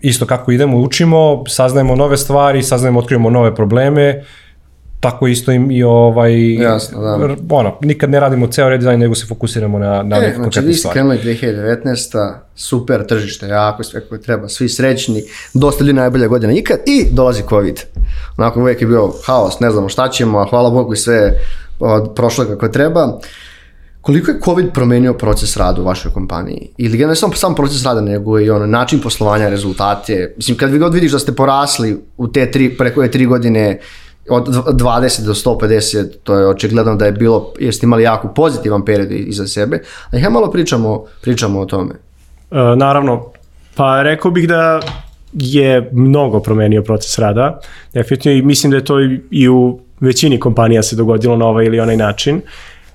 [0.00, 4.22] isto kako idemo, učimo, saznajemo nove stvari, saznajemo, otkrivamo nove probleme,
[5.00, 7.36] tako isto im i ovaj Jasno, da.
[7.50, 10.74] ono, nikad ne radimo ceo redizajn nego se fokusiramo na na e, neke znači, vi
[10.74, 15.22] ste krenuli 2019 super tržište jako sve koje treba svi srećni
[15.54, 17.80] dosta ljudi najbolja godina ikad i dolazi covid
[18.36, 21.32] onako uvijek je bio haos ne znamo šta ćemo a hvala Bogu i sve
[22.14, 23.18] prošlo kako treba.
[24.00, 26.68] Koliko je COVID promenio proces rada u vašoj kompaniji?
[26.78, 30.34] Ili ne samo sam proces rada, nego i ono, način poslovanja, rezultate?
[30.36, 33.80] Mislim, kad vi god vidiš da ste porasli u te tri, preko je tri godine
[34.28, 39.10] od 20 do 150, to je očigledno da je bilo, jeste imali jako pozitivan period
[39.10, 41.94] iza sebe, a ja malo pričamo, pričamo o tome.
[42.50, 43.26] E, naravno,
[43.74, 44.80] pa rekao bih da
[45.32, 47.60] je mnogo promenio proces rada,
[47.94, 48.96] definitivno i mislim da je to
[49.30, 52.40] i u većini kompanija se dogodilo na ovaj ili onaj način.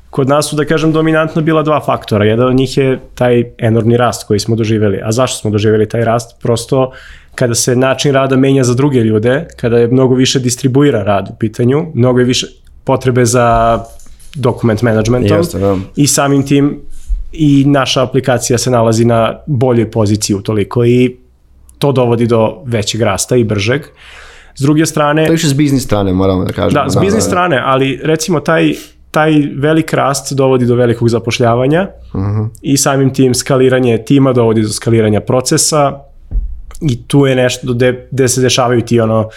[0.10, 2.26] Kod nas su, da kažem, dominantno bila dva faktora.
[2.26, 5.02] Jedan od njih je taj enormni rast koji smo doživjeli.
[5.04, 6.42] A zašto smo doživjeli taj rast?
[6.42, 6.92] Prosto
[7.36, 11.36] kada se način rada menja za druge ljude, kada je mnogo više distribuira rad u
[11.40, 12.48] pitanju, mnogo je više
[12.84, 13.80] potrebe za
[14.36, 15.78] dokument managementom Jeste, da.
[15.96, 16.82] i samim tim
[17.32, 21.16] i naša aplikacija se nalazi na boljoj poziciji u toliko i
[21.80, 23.82] to dovodi do većeg rasta i bržeg.
[23.82, 24.25] Uh,
[24.56, 25.26] S druge strane...
[25.26, 26.84] To je više s biznis strane, moramo da kažemo.
[26.84, 27.30] Da, s biznis da, da.
[27.30, 28.74] strane, ali recimo taj
[29.16, 32.30] taj velik rast dovodi do velikog zapošljavanja uh mhm.
[32.30, 32.50] -huh.
[32.62, 36.00] i samim tim skaliranje tima dovodi do skaliranja procesa
[36.82, 39.30] i tu je nešto gde, gde se dešavaju ti ono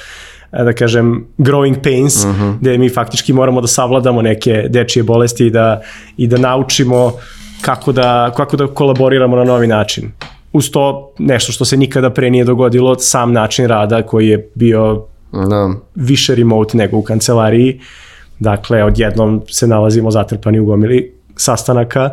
[0.53, 2.43] da kažem growing pains uh mhm.
[2.43, 2.59] -huh.
[2.61, 5.81] gde mi faktički moramo da savladamo neke dečije bolesti i da,
[6.17, 7.13] i da naučimo
[7.61, 10.13] kako da, kako da kolaboriramo na novi način
[10.53, 15.05] uz to nešto što se nikada pre nije dogodilo, sam način rada koji je bio
[15.33, 15.71] da.
[15.95, 17.81] više remote nego u kancelariji.
[18.39, 22.11] Dakle, odjednom se nalazimo zatrpani u gomili sastanaka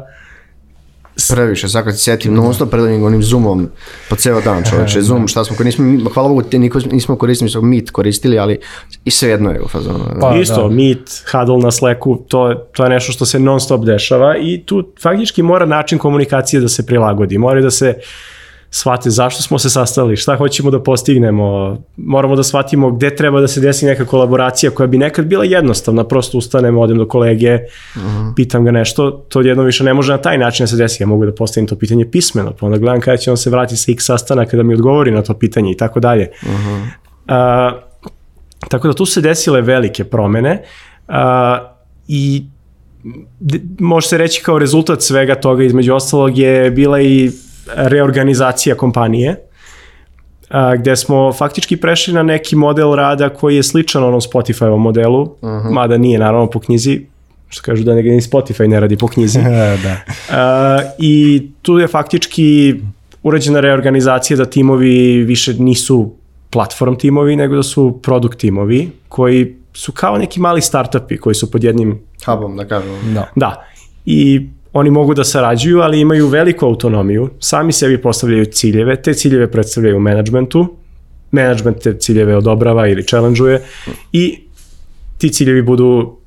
[1.30, 3.70] Previše, sad kad se setim non stop predanim onim Zoomom
[4.10, 7.62] po ceo dan čoveče, Zoom, šta smo koristili, hvala Bogu, te niko, nismo koristili, smo
[7.62, 8.60] Meet koristili, ali
[9.06, 10.00] i sve jedno je u fazonu.
[10.22, 10.76] Pa, Isto, da.
[10.76, 14.88] Meet, Huddle na Slacku, to, to je nešto što se non stop dešava i tu
[15.02, 17.94] faktički mora način komunikacije da se prilagodi, mora da se
[18.70, 23.48] shvate zašto smo se sastali, šta hoćemo da postignemo, moramo da shvatimo gde treba da
[23.48, 28.02] se desi neka kolaboracija koja bi nekad bila jednostavna, prosto ustanem, odem do kolege, uh
[28.02, 28.08] mhm.
[28.08, 28.36] -huh.
[28.36, 31.08] pitam ga nešto, to jedno više ne može na taj način da se desi, ja
[31.08, 33.92] mogu da postavim to pitanje pismeno, pa onda gledam kada će on se vratiti sa
[33.92, 36.32] x sastana kada mi odgovori na to pitanje i tako dalje.
[36.44, 36.84] Mhm.
[38.70, 40.64] Tako da tu se desile velike promene
[41.08, 41.76] a,
[42.08, 42.44] i
[43.80, 47.32] može se reći kao rezultat svega toga između ostalog je bila i
[47.76, 49.36] reorganizacija kompanije,
[50.50, 55.22] a, gde smo faktički prešli na neki model rada koji je sličan onom Spotify-ovom modelu,
[55.22, 55.72] uh -huh.
[55.72, 57.06] mada nije naravno po knjizi,
[57.50, 59.40] što kažu da ne, ni Spotify ne radi po knjizi.
[59.84, 59.98] da.
[60.32, 62.76] A, I tu je faktički
[63.24, 66.12] urađena reorganizacija da timovi više nisu
[66.50, 71.52] platform timovi, nego da su produkt timovi koji su kao neki mali startupi koji su
[71.52, 73.14] pod jednim hubom, da kažem.
[73.14, 73.30] Da.
[73.36, 73.66] da.
[74.06, 79.52] I oni mogu da sarađuju, ali imaju veliku autonomiju, sami sebi postavljaju ciljeve, te ciljeve
[79.52, 80.76] predstavljaju managementu,
[81.32, 83.60] management te ciljeve odobrava ili challenge-uje
[84.12, 84.40] i
[85.18, 86.18] ti ciljevi budu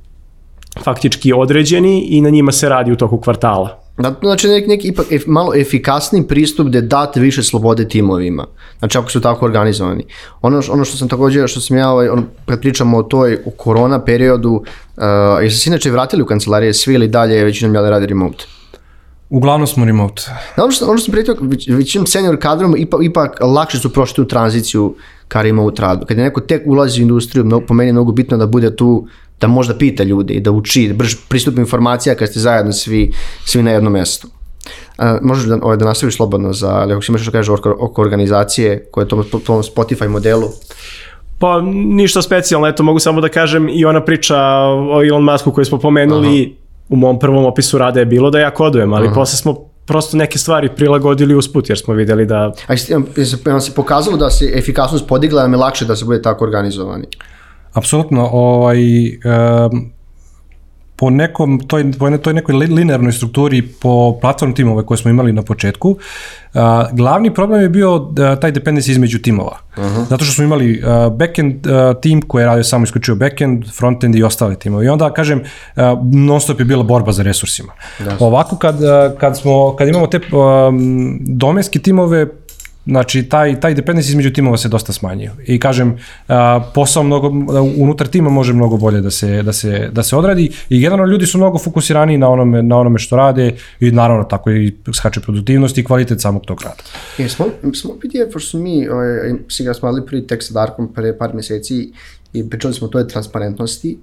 [0.84, 3.82] faktički određeni i na njima se radi u toku kvartala.
[3.98, 8.46] Da, znači neki, neki ipak ef, malo efikasni pristup da date više slobode timovima.
[8.78, 10.04] Znači ako su tako organizovani.
[10.42, 13.50] Ono, ono što sam takođe, što sam ja, ovaj, ono, kad pričamo o toj o
[13.50, 15.02] korona periodu, uh,
[15.42, 18.44] jeste se inače vratili u kancelarije svi ili dalje većinom jel radi remote?
[19.30, 20.22] Uglavnom smo remote.
[20.56, 23.92] Da, ono što, ono što sam prijetio, već, većinom senior kadrom ipak, ipak lakše su
[23.92, 24.94] prošli tu tranziciju
[25.28, 26.06] ka remote radu.
[26.06, 28.76] Kad je neko tek ulazi u industriju, mnogo, po meni je mnogo bitno da bude
[28.76, 29.06] tu
[29.40, 33.12] da možda pita ljude i da uči, da brž pristup informacija kad ste zajedno svi,
[33.44, 34.29] svi na jednom mestu.
[34.98, 37.77] Uh, možeš da, ovaj, da nastaviš slobodno za, ali ako si imaš što kažeš oko,
[37.81, 40.48] oko organizacije koja je tom, tom Spotify modelu,
[41.38, 44.37] Pa ništa specijalno, eto mogu samo da kažem i ona priča
[44.90, 46.57] o Elon Musku koju smo pomenuli
[46.88, 49.55] u mom prvom opisu rada je bilo da ja kodujem, ali posle smo
[49.87, 54.53] prosto neke stvari prilagodili usput jer smo videli da a jel se, pokazalo da se
[54.55, 57.07] efikasnost podigla, da je lakše da se bude tako organizovani.
[57.79, 59.91] Apsolutno, ovaj, um,
[60.99, 65.11] po nekom, toj, po ne- toj nekoj li- linearnoj strukturi po platform timove koje smo
[65.11, 65.97] imali na početku,
[66.55, 69.59] a, glavni problem je bio da, taj dependency između timova.
[70.09, 74.14] Zato što smo imali a, backend a, tim koji je radio samo isključivo backend, frontend
[74.14, 74.87] i ostale timove.
[74.87, 75.43] I onda, kažem,
[75.77, 77.73] a, non stop je bila borba za resursima.
[78.19, 82.27] Ovako, kad, a, kad, smo, kad imamo te um, domenske timove,
[82.88, 85.33] Znači, taj, taj dependency između timova se dosta smanjio.
[85.46, 85.98] I kažem,
[86.29, 87.29] a, posao mnogo,
[87.77, 91.27] unutar tima može mnogo bolje da se, da se, da se odradi i generalno ljudi
[91.27, 95.79] su mnogo fokusirani na onome, na onome što rade i naravno tako i skače produktivnost
[95.79, 96.83] i kvalitet samog tog rada.
[97.18, 99.09] E, smo, smo PDF, pošto mi, ovaj,
[99.48, 101.92] si ga smo prvi tekst sa Darkom pre par meseci
[102.33, 103.98] i pričali smo o toj transparentnosti,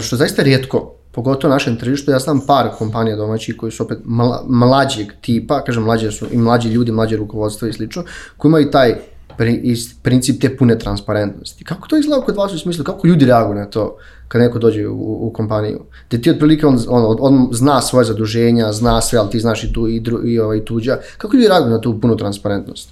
[0.00, 3.98] što zaista rijetko, pogotovo na našem tržištu, ja znam par kompanija domaćih koji su opet
[4.04, 8.04] mla, mlađeg tipa, kažem mlađe su i mlađi ljudi, mlađe rukovodstvo i slično,
[8.36, 8.94] koji imaju taj
[9.36, 11.64] pri, princip te pune transparentnosti.
[11.64, 13.96] Kako to izgleda kod vas u smislu, kako ljudi reaguju na to
[14.28, 15.80] kad neko dođe u, u kompaniju?
[16.10, 19.72] Da ti otprilike on, on, on zna svoje zaduženja, zna sve, ali ti znaš i,
[19.72, 20.98] tu, i, dru, i ovaj, tuđa.
[21.18, 22.88] Kako ljudi reaguju na tu punu transparentnost?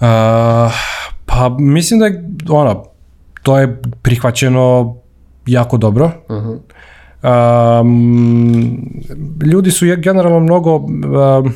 [0.00, 0.08] Uh,
[1.26, 2.84] pa mislim da je, ono,
[3.42, 4.96] to je prihvaćeno
[5.46, 6.10] jako dobro.
[6.28, 7.80] Uh -huh.
[7.80, 8.78] um,
[9.52, 11.54] ljudi su generalno mnogo um,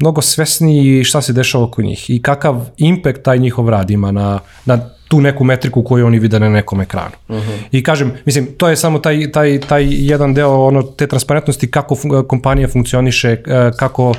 [0.00, 4.38] mnogo svesni šta se dešava oko njih i kakav impact taj njihov rad ima na,
[4.64, 7.14] na tu neku metriku koju oni vide na nekom ekranu.
[7.28, 7.58] Uh -huh.
[7.72, 11.94] I kažem, mislim, to je samo taj, taj, taj jedan deo ono, te transparentnosti kako
[11.94, 14.16] fun kompanija funkcioniše, eh, kako uh,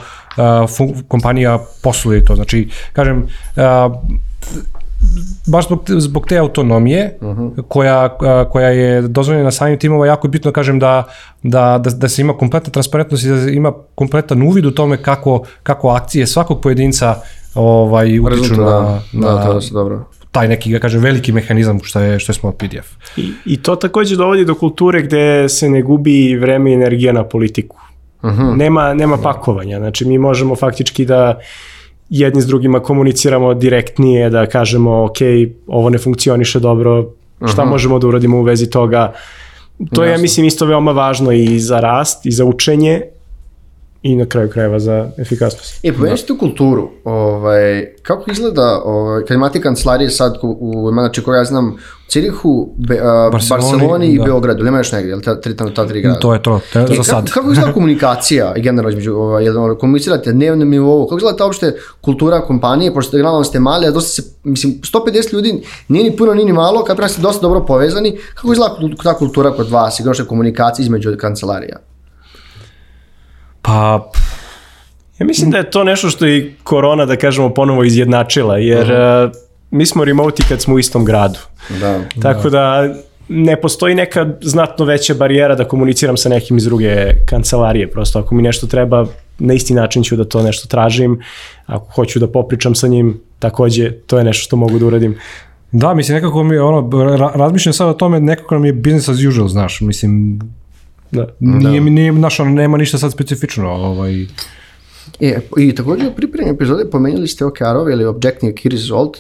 [0.78, 2.36] fun kompanija posluje to.
[2.36, 3.94] Znači, kažem, uh,
[5.48, 7.64] baš zbog, te- zbog te autonomije uh -huh.
[7.68, 8.18] koja,
[8.52, 11.04] koja je dozvoljena samim timova, jako je bitno kažem da,
[11.44, 15.04] da, da, da se ima kompletna transparentnost i da se ima kompletan uvid u tome
[15.04, 17.16] kako, kako akcije svakog pojedinca
[17.56, 20.06] ovaj, utiču na, da, na da, to da se dobro.
[20.32, 23.18] taj neki, ga kažem, veliki mehanizam što je, što je Small PDF.
[23.18, 27.24] I, I to takođe dovodi do kulture gde se ne gubi vreme i energija na
[27.24, 27.78] politiku.
[28.24, 28.58] Uh -huh.
[28.58, 31.40] nema, nema pakovanja, znači mi možemo faktički da
[32.12, 35.18] jedni s drugima komuniciramo direktnije, da kažemo ok,
[35.68, 37.10] ovo ne funkcioniše dobro,
[37.48, 37.72] šta uh -huh.
[37.72, 39.14] možemo da uradimo u vezi toga.
[39.94, 43.02] To je, ja mislim, isto veoma važno i za rast, i za učenje,
[44.04, 45.80] i na kraju krajeva za efikasnost.
[45.84, 51.24] E, pomenući tu kulturu, ovaj, kako izgleda, ovaj, kad imate kancelarije sad u, u znači
[51.24, 54.24] koga ja znam, u Cirihu, Be, a, Barceloni, Barceloni i da.
[54.24, 56.20] Beogradu, nema još negdje, jel ta, tri, ta, ta tri grada?
[56.20, 57.30] To je to, te, I za kako, sad.
[57.30, 61.46] kako izgleda komunikacija i generalno između, ovaj, jel, komunicirate na dnevnom nivou, kako izgleda ta
[61.46, 66.18] uopšte kultura kompanije, pošto generalno ste mali, a dosta se, mislim, 150 ljudi nije ni
[66.18, 70.00] puno, nije ni malo, kad ste dosta dobro povezani, kako izgleda ta kultura kod vas
[70.00, 71.91] i komunikacija između kancelarija?
[73.72, 74.12] Pa,
[75.20, 78.84] Ja mislim da je to nešto što je i korona, da kažemo, ponovo izjednačila, jer
[78.84, 79.26] uh -huh.
[79.26, 79.32] uh,
[79.72, 81.40] mi smo remoti kad smo u istom gradu.
[81.80, 82.00] Da.
[82.22, 82.94] Tako da
[83.30, 87.92] ne postoji neka znatno veća barijera da komuniciram sa nekim iz druge kancelarije.
[87.92, 89.06] Prosto ako mi nešto treba,
[89.40, 91.20] na isti način ću da to nešto tražim.
[91.66, 95.18] Ako hoću da popričam sa njim, takođe, to je nešto što mogu da uradim.
[95.72, 99.18] da, mislim, nekako mi, ono, ra, razmišljam sad o tome, nekako nam je business as
[99.30, 100.40] usual, znaš, mislim,
[101.12, 101.28] Da.
[101.40, 104.26] nije, nije, znaš, ono, nema ništa sad specifično, ovaj,
[105.20, 109.18] E, I također u pripremljenju epizode pomenuli ste OKR-ove ili Objective Key Result.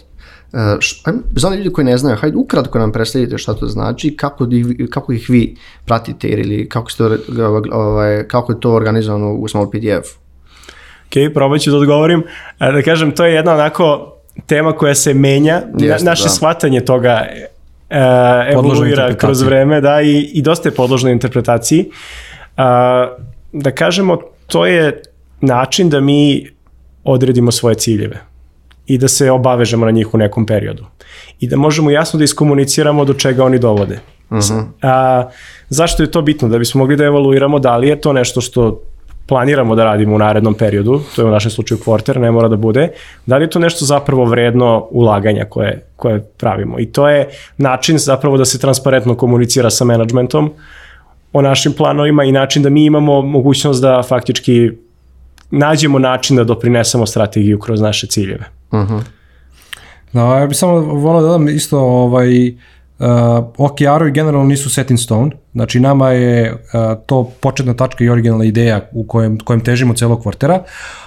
[0.53, 0.59] Uh,
[1.03, 4.47] ajmo, za one ljudi koji ne znaju, hajde ukratko nam predstavite šta to znači, kako,
[4.51, 7.03] ih, kako ih vi pratite ili kako, ste,
[7.71, 10.09] ovaj, kako je to organizovano u Small PDF.
[11.07, 12.23] Ok, probat ću da odgovorim.
[12.59, 14.15] E, Da kažem, to je jedna onako
[14.45, 15.61] tema koja se menja.
[15.79, 16.29] Jeste, naše da.
[16.29, 17.25] shvatanje toga
[17.91, 21.89] e, evoluira kroz vreme, da, i, i dosta je podložno interpretaciji.
[22.57, 23.07] A,
[23.51, 24.17] da kažemo,
[24.47, 25.01] to je
[25.41, 26.47] način da mi
[27.03, 28.21] odredimo svoje ciljeve
[28.87, 30.85] i da se obavežemo na njih u nekom periodu.
[31.39, 33.99] I da možemo jasno da iskomuniciramo do čega oni dovode.
[34.81, 35.29] A,
[35.69, 36.47] zašto je to bitno?
[36.47, 38.81] Da bismo mogli da evaluiramo da li je to nešto što
[39.25, 42.55] planiramo da radimo u narednom periodu, to je u našem slučaju kvarter, ne mora da
[42.55, 42.89] bude,
[43.25, 46.79] da li je to nešto zapravo vredno ulaganja koje, koje pravimo.
[46.79, 50.53] I to je način zapravo da se transparentno komunicira sa menadžmentom
[51.33, 54.71] o našim planovima i način da mi imamo mogućnost da faktički
[55.51, 58.45] nađemo način da doprinesemo strategiju kroz naše ciljeve.
[58.71, 59.01] Uh -huh.
[60.13, 62.53] Da, ja bih samo volao da dam isto ovaj,
[63.01, 66.59] uh, OKR-ovi generalno nisu set in stone, znači nama je uh,
[67.05, 70.63] to početna tačka i originalna ideja u kojem, kojem težimo celog kvartera,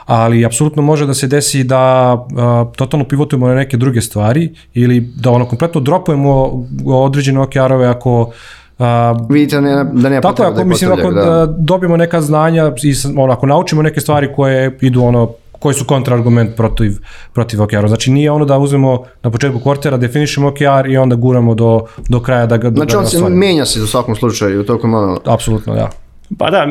[0.06, 5.00] ali apsolutno može da se desi da uh, totalno pivotujemo na neke druge stvari ili
[5.16, 8.32] da ono kompletno dropujemo određene OKR-ove ako
[8.78, 8.86] Uh,
[9.30, 11.24] Vidite ne, da nema tako je, ako, da mislim, ako da.
[11.24, 11.46] da.
[11.46, 15.30] dobijemo neka znanja i ono, ako naučimo neke stvari koje idu ono
[15.64, 16.92] koji su kontraargument protiv,
[17.32, 17.88] protiv OKR-a.
[17.88, 22.20] Znači nije ono da uzmemo na početku kvartera, definišemo OKR i onda guramo do, do
[22.20, 25.20] kraja da ga Znači da on se menja se u svakom slučaju, tokom ono...
[25.24, 25.90] Apsolutno, da.
[26.38, 26.66] Pa da,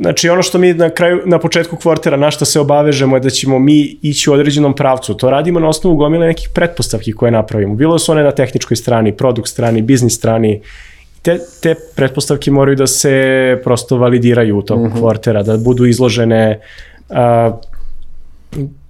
[0.00, 3.30] znači ono što mi na kraju, na početku kvartera, na što se obavežemo je da
[3.30, 5.14] ćemo mi ići u određenom pravcu.
[5.14, 7.74] To radimo na osnovu gomile nekih pretpostavki koje napravimo.
[7.74, 10.60] Bilo su one na tehničkoj strani, produkt strani, biznis strani,
[11.22, 13.14] te, te pretpostavke moraju da se
[13.64, 15.00] prosto validiraju u toku uh -huh.
[15.00, 16.60] kvartera, da budu izložene
[17.10, 17.52] a,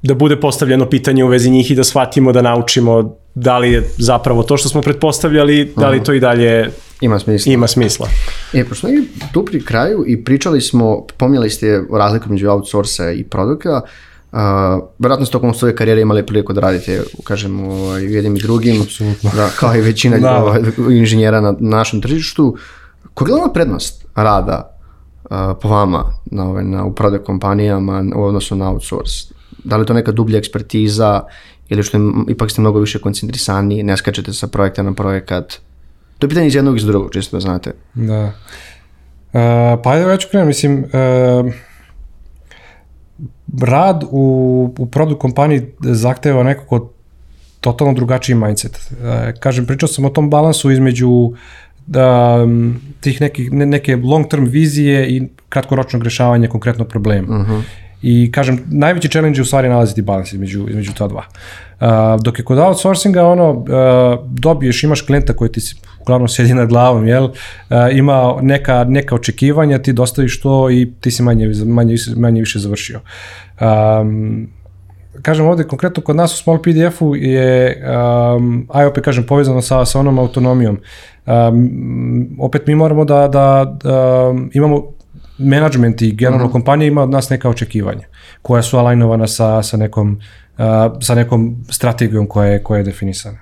[0.02, 3.88] da bude postavljeno pitanje u vezi njih i da shvatimo, da naučimo da li je
[3.98, 7.52] zapravo to što smo pretpostavljali, da li to i dalje Ima smisla.
[7.52, 8.08] ima smisla.
[8.52, 9.02] E, pošto je
[9.32, 13.80] tu pri kraju i pričali smo, pomijali ste o razliku među outsourca i produkta,
[14.34, 14.40] Uh,
[14.98, 18.86] verovatno ste tokom svoje karijere imali priliku da radite, kažem, ovaj, jednim i drugim,
[19.22, 20.42] da, kao i većina Da.
[20.44, 20.60] ovaj,
[20.90, 22.56] inženjera na, na našem tržištu.
[23.14, 24.76] Koja je glavna prednost rada
[25.24, 29.33] uh, po vama na, ovaj, na, u product kompanijama u odnosu na outsource?
[29.64, 31.20] Da li to neka dublja ekspertiza
[31.68, 35.54] ili što je, ipak ste mnogo više koncentrisani, ne skačete sa projekta na projekat?
[36.18, 37.72] To je pitanje iz jednog i iz drugog, čisto da znate.
[37.94, 38.24] Da.
[38.24, 39.40] Uh,
[39.82, 41.52] pa ajde već krenem, mislim, uh,
[43.62, 46.90] rad u, u produkt kompaniji zahteva nekako
[47.60, 48.90] totalno drugačiji mindset.
[48.90, 51.32] Uh, kažem, pričao sam o tom balansu između
[51.86, 52.38] da,
[53.00, 57.38] tih nekih, ne, neke long term vizije i kratkoročnog rešavanja konkretnog problema.
[57.38, 57.62] Uh -huh.
[58.06, 61.22] I kažem, najveći challenge je u stvari nalaziti balans između, između ta dva.
[61.80, 61.88] Uh,
[62.22, 63.64] dok je kod outsourcinga ono, uh,
[64.30, 65.60] dobiješ, imaš klijenta koji ti
[66.00, 67.24] uglavnom sjedi na glavom, jel?
[67.24, 67.30] Uh,
[67.92, 73.00] ima neka, neka očekivanja, ti dostaviš to i ti si manje, manje, manje više završio.
[73.60, 74.48] Um,
[75.22, 77.82] kažem ovde konkretno kod nas u Small PDF-u je
[78.36, 80.78] um, IOP kažem povezano sa, sa onom autonomijom.
[81.26, 84.94] Um, opet mi moramo da, da, da imamo
[85.38, 86.52] management i generalno uh -huh.
[86.52, 88.06] kompanija ima od nas neka očekivanja
[88.42, 90.20] koja su alajnovana sa, sa nekom
[90.58, 90.64] uh,
[91.00, 93.38] sa nekom strategijom koja je, koja je definisana.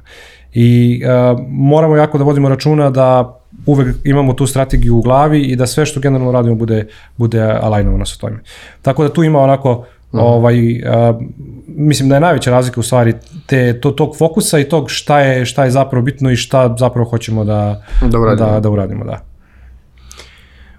[0.54, 5.56] I uh, moramo jako da vodimo računa da uvek imamo tu strategiju u glavi i
[5.56, 6.86] da sve što generalno radimo bude,
[7.16, 8.40] bude alajnovano sa tome.
[8.82, 10.20] Tako da tu ima onako -huh.
[10.20, 11.22] ovaj, uh,
[11.66, 13.14] mislim da je najveća razlika u stvari
[13.46, 17.08] te, to, tog fokusa i tog šta je, šta je zapravo bitno i šta zapravo
[17.10, 18.50] hoćemo da, Da uradimo.
[18.50, 19.04] da, da uradimo.
[19.04, 19.20] Da.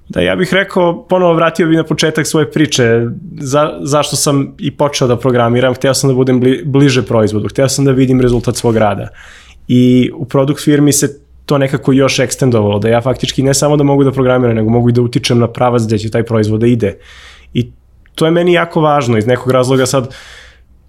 [0.09, 3.01] Da, ja bih rekao, ponovo vratio bih na početak svoje priče,
[3.39, 7.69] za, zašto sam i počeo da programiram, hteo sam da budem bli, bliže proizvodu, hteo
[7.69, 9.07] sam da vidim rezultat svog rada.
[9.67, 13.83] I u produkt firmi se to nekako još ekstendovalo, da ja faktički ne samo da
[13.83, 16.67] mogu da programiram, nego mogu i da utičem na pravac gde će taj proizvod da
[16.67, 16.97] ide.
[17.53, 17.71] I
[18.15, 20.15] to je meni jako važno, iz nekog razloga sad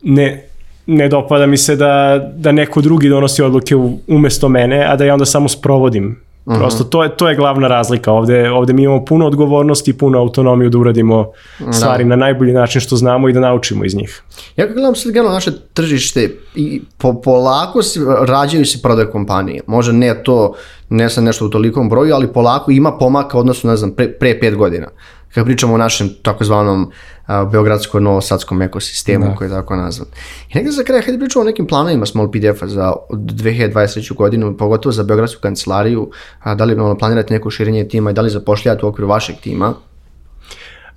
[0.02, 0.44] ne,
[0.86, 5.14] ne dopada mi se da, da neko drugi donosi odluke umesto mene, a da ja
[5.14, 6.20] onda samo sprovodim.
[6.44, 8.12] Prosto to je, to je glavna razlika.
[8.12, 11.30] Ovde, ovde mi imamo puno odgovornosti i puno autonomiju da uradimo
[11.72, 14.22] stvari na najbolji način što znamo i da naučimo iz njih.
[14.56, 19.62] Ja kad gledam sad generalno naše tržište i po, polako se, rađaju se prodaje kompanije.
[19.66, 20.54] Može ne to,
[20.88, 24.40] ne sam nešto u tolikom broju, ali polako ima pomaka odnosno, ne znam, pre, pre
[24.40, 24.86] pet godina.
[25.34, 26.88] Kad pričamo o našem takozvanom uh,
[27.28, 29.34] beogradsko-novosadskom ekosistemu da.
[29.34, 30.08] koji je tako nazvan.
[30.50, 34.14] I negde za kraj, hajde pričamo o nekim planovima Small PDF-a za 2023.
[34.14, 36.10] godinu, pogotovo za beogradsku kancelariju,
[36.40, 39.36] a, da li ono, planirate neko širenje tima i da li zapošljate u okviru vašeg
[39.42, 39.74] tima?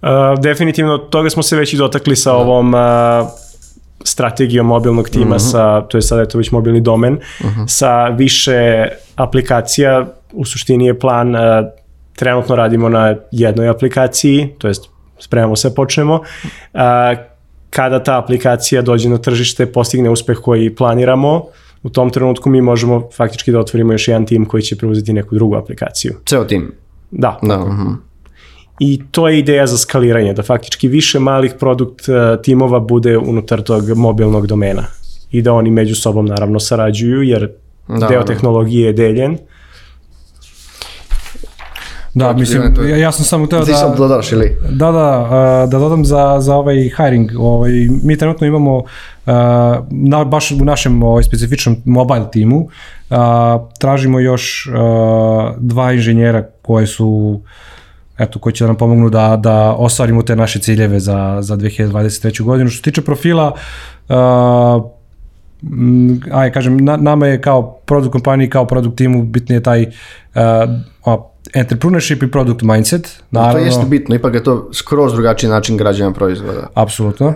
[0.02, 2.38] Uh, definitivno, toga smo se već i dotakli sa da.
[2.38, 2.80] ovom uh,
[4.04, 5.52] strategijom mobilnog tima, uh -huh.
[5.52, 7.68] sa, to je sada je to već mobilni domen, uh -huh.
[7.68, 11.42] sa više aplikacija, u suštini je plan uh,
[12.16, 16.22] trenutno radimo na jednoj aplikaciji, to jest spremamo se, počnemo.
[16.74, 17.16] A,
[17.70, 21.44] kada ta aplikacija dođe na tržište, postigne uspeh koji planiramo,
[21.84, 25.36] u tom trenutku mi možemo faktički da otvorimo još jedan tim koji će preuzeti neku
[25.36, 26.14] drugu aplikaciju.
[26.26, 26.72] Ceo tim?
[27.12, 27.40] Da.
[27.42, 27.60] Da.
[27.60, 27.96] Uh -huh.
[28.80, 33.62] I to je ideja za skaliranje, da faktički više malih produkt uh, timova bude unutar
[33.62, 34.84] tog mobilnog domena
[35.32, 37.52] i da oni među sobom naravno sarađuju, jer
[37.88, 38.26] da, deo da.
[38.26, 39.38] tehnologije je deljen.
[42.18, 43.78] Da, To- mislim, to- ja, ja sam samo teo Ti da...
[43.78, 44.58] sam dodaš ili?
[44.70, 45.28] Da, da,
[45.72, 47.32] da dodam za, za ovaj hiring.
[47.40, 47.72] Ovaj,
[48.04, 48.84] mi trenutno imamo
[49.90, 52.68] na, baš u našem ovaj, specifičnom mobile timu
[53.80, 54.70] tražimo još
[55.58, 57.42] dva inženjera koje su
[58.18, 62.42] eto, koji će da nam pomognu da, da ostvarimo te naše ciljeve za, za 2023.
[62.42, 62.70] godinu.
[62.70, 63.54] Što se tiče profila,
[64.10, 64.80] a,
[66.32, 71.14] aj kažem, na, nama je kao produkt kompaniji, kao produkt timu bitnije taj uh,
[71.54, 73.24] entrepreneurship i product mindset.
[73.32, 76.68] Naravno, To jeste bitno, ipak je to skroz drugačiji način građana proizvoda.
[76.74, 77.34] Apsolutno.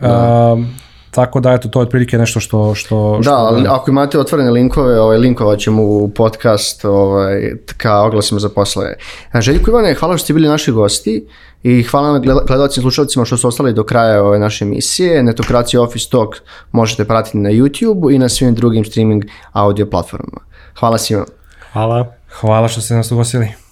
[0.00, 0.68] Um,
[1.10, 2.74] tako da, eto, to je otprilike nešto što...
[2.74, 8.02] što, što Da, ali ako imate otvorene linkove, ovaj, linkovat ćemo u podcast ovaj, ka
[8.02, 8.94] oglasima za poslove.
[9.32, 11.26] A, Željko Ivane, hvala što ste bili naši gosti
[11.62, 15.22] i hvala vam gleda- gledalcima i slušalcima što su ostali do kraja ove naše emisije.
[15.22, 16.36] Netokracija Office Talk
[16.72, 20.40] možete pratiti na YouTube i na svim drugim streaming audio platformama.
[20.78, 21.24] Hvala svima.
[21.72, 22.12] Hvala.
[22.40, 23.67] Hvala što ste nas ugostili.